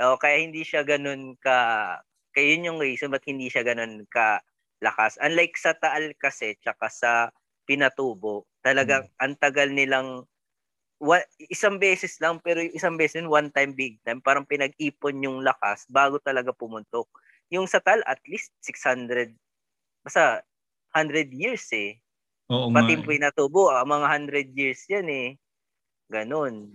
[0.00, 1.98] oh, kaya hindi siya ganun ka
[2.30, 4.38] kaya yun yung reason ba't hindi siya ganun ka
[4.80, 5.20] lakas.
[5.20, 7.12] Unlike sa Taal kasi, tsaka sa
[7.68, 9.22] Pinatubo, talagang hmm.
[9.22, 10.26] ang tagal nilang
[11.00, 11.16] wa,
[11.48, 16.20] isang beses lang pero isang beses one time big time parang pinag-ipon yung lakas bago
[16.20, 17.08] talaga pumuntok.
[17.48, 19.32] Yung sa Tal at least 600
[20.04, 20.44] basta
[20.92, 21.96] 100 years eh.
[22.50, 25.28] Oo Pati yung Pinatubo, ah, mga 100 years yan eh.
[26.10, 26.74] Ganon.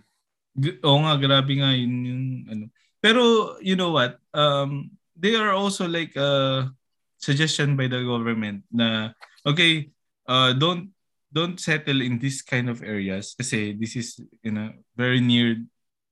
[0.88, 2.66] Oo nga, grabe nga yun yung ano.
[3.04, 3.22] Pero
[3.60, 4.18] you know what?
[4.32, 6.72] Um, they are also like uh,
[7.20, 9.12] suggestion by the government na
[9.44, 9.92] okay,
[10.32, 10.95] uh, don't
[11.36, 15.60] don't settle in this kind of areas kasi this is you know very near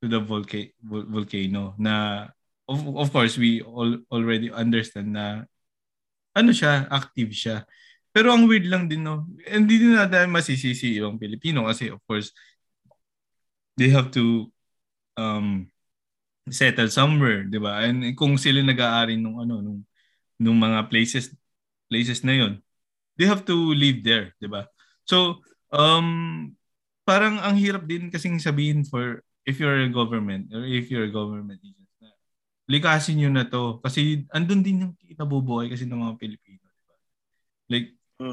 [0.03, 2.27] to the volca- volcano na
[2.67, 5.47] of, of course we all already understand na
[6.33, 7.63] ano siya, active siya.
[8.13, 9.25] Pero ang weird lang din, no?
[9.45, 12.29] Hindi din natin masisisi yung Pilipino kasi of course,
[13.77, 14.49] they have to
[15.17, 15.69] um,
[16.49, 17.85] settle somewhere, di ba?
[17.85, 19.81] And kung sila nag-aari nung ano, nung,
[20.37, 21.33] nung mga places
[21.89, 22.53] places na yon
[23.17, 24.65] they have to live there, di ba?
[25.03, 25.43] So,
[25.73, 26.51] um,
[27.03, 31.13] parang ang hirap din kasing sabihin for if you're a government or if you're a
[31.13, 32.09] government agent na
[32.71, 36.63] likasin nyo na to kasi andun din yung kinabubuhay kasi ng mga Pilipino.
[36.63, 36.95] Diba?
[37.67, 37.87] Like,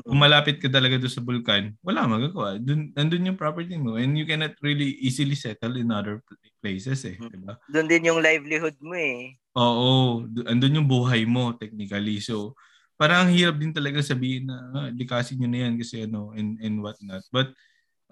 [0.07, 2.63] kung malapit ka talaga doon sa bulkan, wala magagawa.
[2.63, 6.23] Dun, nandun yung property mo and you cannot really easily settle in other
[6.63, 7.19] places eh.
[7.19, 7.59] Diba?
[7.67, 9.35] Doon din yung livelihood mo eh.
[9.59, 12.23] Oo, andun yung buhay mo technically.
[12.23, 12.55] So,
[13.01, 16.61] parang ang hirap din talaga sabihin na ah, likasin nyo na yan kasi ano and,
[16.61, 17.25] and what not.
[17.33, 17.57] But,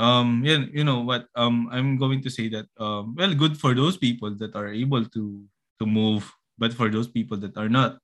[0.00, 3.76] um, yan, you know what, um, I'm going to say that, um, well, good for
[3.76, 5.44] those people that are able to
[5.78, 6.24] to move,
[6.56, 8.00] but for those people that are not,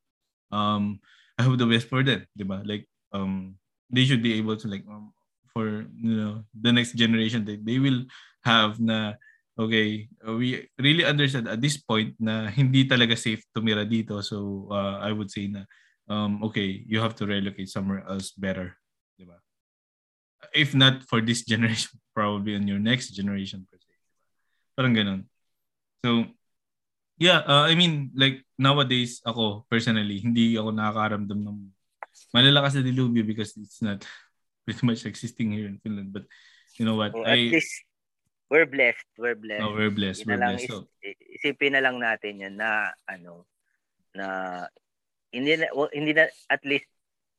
[0.53, 1.01] um,
[1.41, 2.61] I hope the best for them, di ba?
[2.62, 3.57] Like, um,
[3.89, 5.14] they should be able to like um,
[5.55, 8.03] for you know the next generation they, they will
[8.43, 9.14] have na
[9.55, 14.99] okay we really understand at this point na hindi talaga safe tumira dito so uh,
[14.99, 15.62] I would say na
[16.09, 18.76] um, okay you have to relocate somewhere else better
[19.16, 19.38] di ba
[20.52, 23.94] if not for this generation probably on your next generation per se
[24.76, 25.22] parang ganun
[26.05, 26.28] so
[27.16, 31.59] yeah uh, I mean like nowadays ako personally hindi ako nakakaramdam ng
[32.30, 34.02] malalakas na dilubyo because it's not
[34.64, 36.12] pretty much existing here in Finland.
[36.12, 36.24] But
[36.78, 37.12] you know what?
[37.12, 37.72] Well, at I, least
[38.50, 39.07] we're blessed.
[39.18, 39.62] We're blessed.
[39.62, 40.26] Oh, we're blessed.
[40.26, 40.64] We're blessed.
[40.64, 40.88] Is, so.
[41.42, 43.44] isipin na lang natin yan na ano
[44.14, 44.26] na
[45.35, 46.87] hindi na well, hindi na at least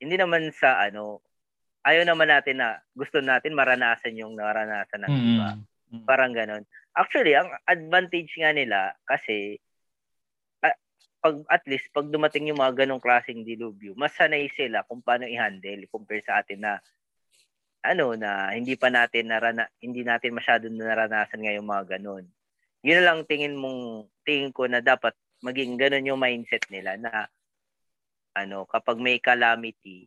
[0.04, 1.24] hindi naman sa ano
[1.88, 5.32] ayaw naman natin na gusto natin maranasan yung naranasan ng mm-hmm.
[5.38, 5.50] iba.
[6.04, 6.66] Parang ganon.
[6.98, 9.62] Actually, ang advantage nga nila kasi
[11.26, 15.26] pag at least pag dumating yung mga ganong klaseng dilubyo, mas sanay sila kung paano
[15.26, 16.74] i-handle compare sa atin na
[17.82, 22.30] ano na hindi pa natin narana hindi natin masyado naranasan ngayong mga ganon.
[22.86, 27.26] Yun lang tingin mong tingin ko na dapat maging ganon yung mindset nila na
[28.36, 30.06] ano kapag may calamity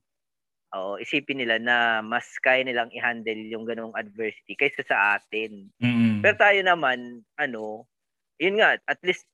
[0.69, 5.73] o isipin nila na mas kaya nilang i-handle yung ganong adversity kaysa sa atin.
[5.81, 6.21] Mm-hmm.
[6.21, 7.89] Pero tayo naman ano
[8.37, 9.25] yun nga at least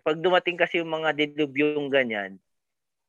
[0.00, 2.38] pag dumating kasi yung mga dilubyong ganyan,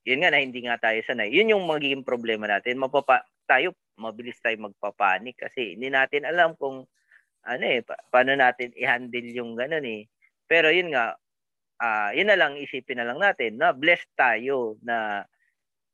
[0.07, 1.27] yun nga na hindi nga tayo sanay.
[1.29, 2.79] Yun yung magiging problema natin.
[2.79, 6.87] Mapapa, tayo, mabilis tayo magpapanik kasi hindi natin alam kung
[7.47, 10.07] ano eh, pa- paano natin i-handle yung ganun eh.
[10.47, 11.15] Pero yun nga,
[11.81, 15.25] uh, yun na lang isipin na lang natin na blessed tayo na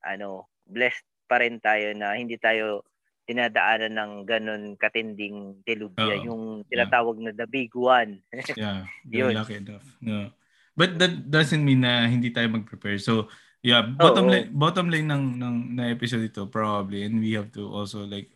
[0.04, 2.84] ano, blessed pa rin tayo na hindi tayo
[3.24, 7.26] dinadaanan ng ganun katinding dilubya, uh, yung tinatawag yeah.
[7.32, 8.20] na the big one.
[8.60, 9.32] yeah, yun.
[9.32, 9.88] lucky enough.
[10.04, 10.28] No.
[10.76, 13.00] But that doesn't mean na hindi tayo mag-prepare.
[13.00, 13.32] So,
[13.64, 17.48] yeah, bottom oh, line bottom line ng ng na episode ito probably and we have
[17.56, 18.36] to also like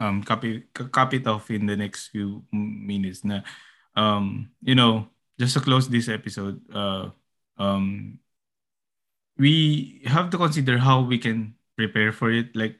[0.00, 3.44] um copy copy it off in the next few minutes na
[3.92, 7.08] um you know, just to close this episode, uh
[7.56, 8.20] um
[9.40, 12.52] we have to consider how we can prepare for it.
[12.52, 12.76] Like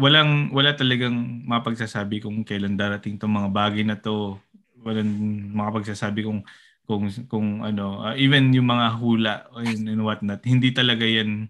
[0.00, 4.40] walang wala talagang mapagsasabi kung kailan darating tong mga bagay na to.
[4.80, 5.12] Walang
[5.52, 6.40] makapagsasabi kung
[6.88, 11.48] kung kung ano uh, even yung mga hula and, and what not hindi talaga yan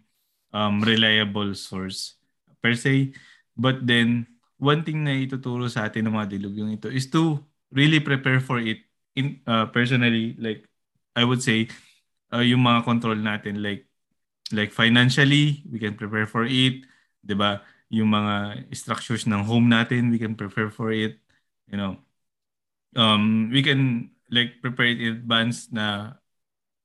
[0.50, 2.18] um, reliable source
[2.58, 3.14] per se.
[3.54, 4.26] But then
[4.58, 7.42] one thing na ituturo sa atin ng mga dilugyong ito is to
[7.74, 8.83] really prepare for it
[9.14, 10.66] in uh, personally like
[11.14, 11.70] I would say
[12.34, 13.86] uh, yung mga control natin like
[14.52, 16.84] like financially we can prepare for it
[17.24, 21.18] 'di ba yung mga structures ng home natin we can prepare for it
[21.70, 21.96] you know
[22.98, 26.18] um we can like prepare it in advance na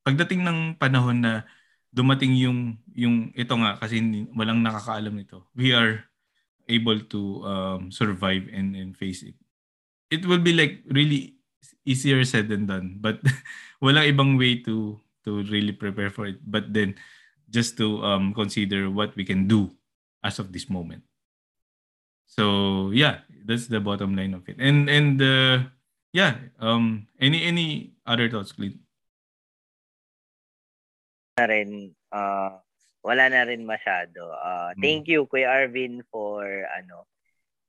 [0.06, 1.44] pagdating ng panahon na
[1.90, 3.98] dumating yung yung ito nga kasi
[4.34, 5.50] walang nakakaalam nito.
[5.58, 6.06] We are
[6.70, 9.34] able to um, survive and, and face it.
[10.10, 11.39] It will be like really
[11.84, 13.20] easier said than done, but
[13.82, 16.40] walang ibang way to to really prepare for it.
[16.44, 16.96] But then
[17.50, 19.70] just to um, consider what we can do
[20.22, 21.02] as of this moment.
[22.30, 24.56] So yeah, that's the bottom line of it.
[24.62, 25.66] And and uh,
[26.14, 28.78] yeah, um, any any other thoughts, Clint?
[31.38, 32.62] Na rin, uh,
[33.02, 34.30] wala na rin masyado.
[34.30, 34.82] Uh, hmm.
[34.82, 37.10] Thank you, Kuya Arvin, for ano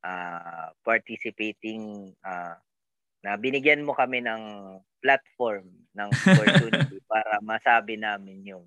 [0.06, 2.58] uh, participating uh,
[3.22, 4.42] na binigyan mo kami ng
[5.02, 8.66] platform ng opportunity para masabi namin yung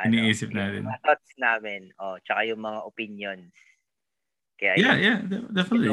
[0.00, 0.88] ano, iniisip natin.
[0.88, 3.52] Yung thoughts namin, oh, tsaka yung mga opinions.
[4.56, 5.18] Kaya yeah, yeah,
[5.52, 5.92] definitely.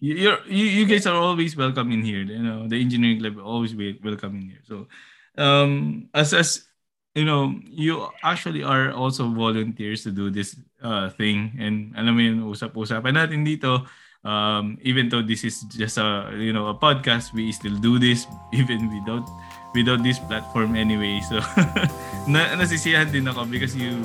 [0.00, 2.24] You, you you guys are always welcome in here.
[2.24, 4.64] You know, the engineering club always welcome in here.
[4.64, 4.88] So,
[5.36, 6.64] um, as as
[7.12, 11.52] you know, you actually are also volunteers to do this uh, thing.
[11.60, 13.84] And alam mo yun, usap-usapan natin dito.
[14.20, 18.26] Um, even though this is just a, you know, a podcast, we still do this
[18.52, 19.24] even without
[19.72, 21.20] without this platform anyway.
[21.24, 21.40] So,
[22.30, 23.96] na nasisiyahan din ako because you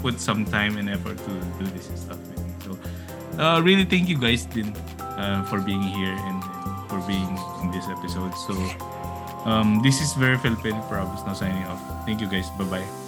[0.00, 2.52] put some time and effort to do this stuff with me.
[2.64, 2.70] So,
[3.36, 4.72] uh, really thank you guys din
[5.20, 6.40] uh, for being here and
[6.88, 7.28] for being
[7.60, 8.32] in this episode.
[8.48, 8.56] So,
[9.44, 11.80] Um, this is very Filipino Promise now signing off.
[12.04, 12.50] Thank you guys.
[12.58, 13.07] Bye-bye.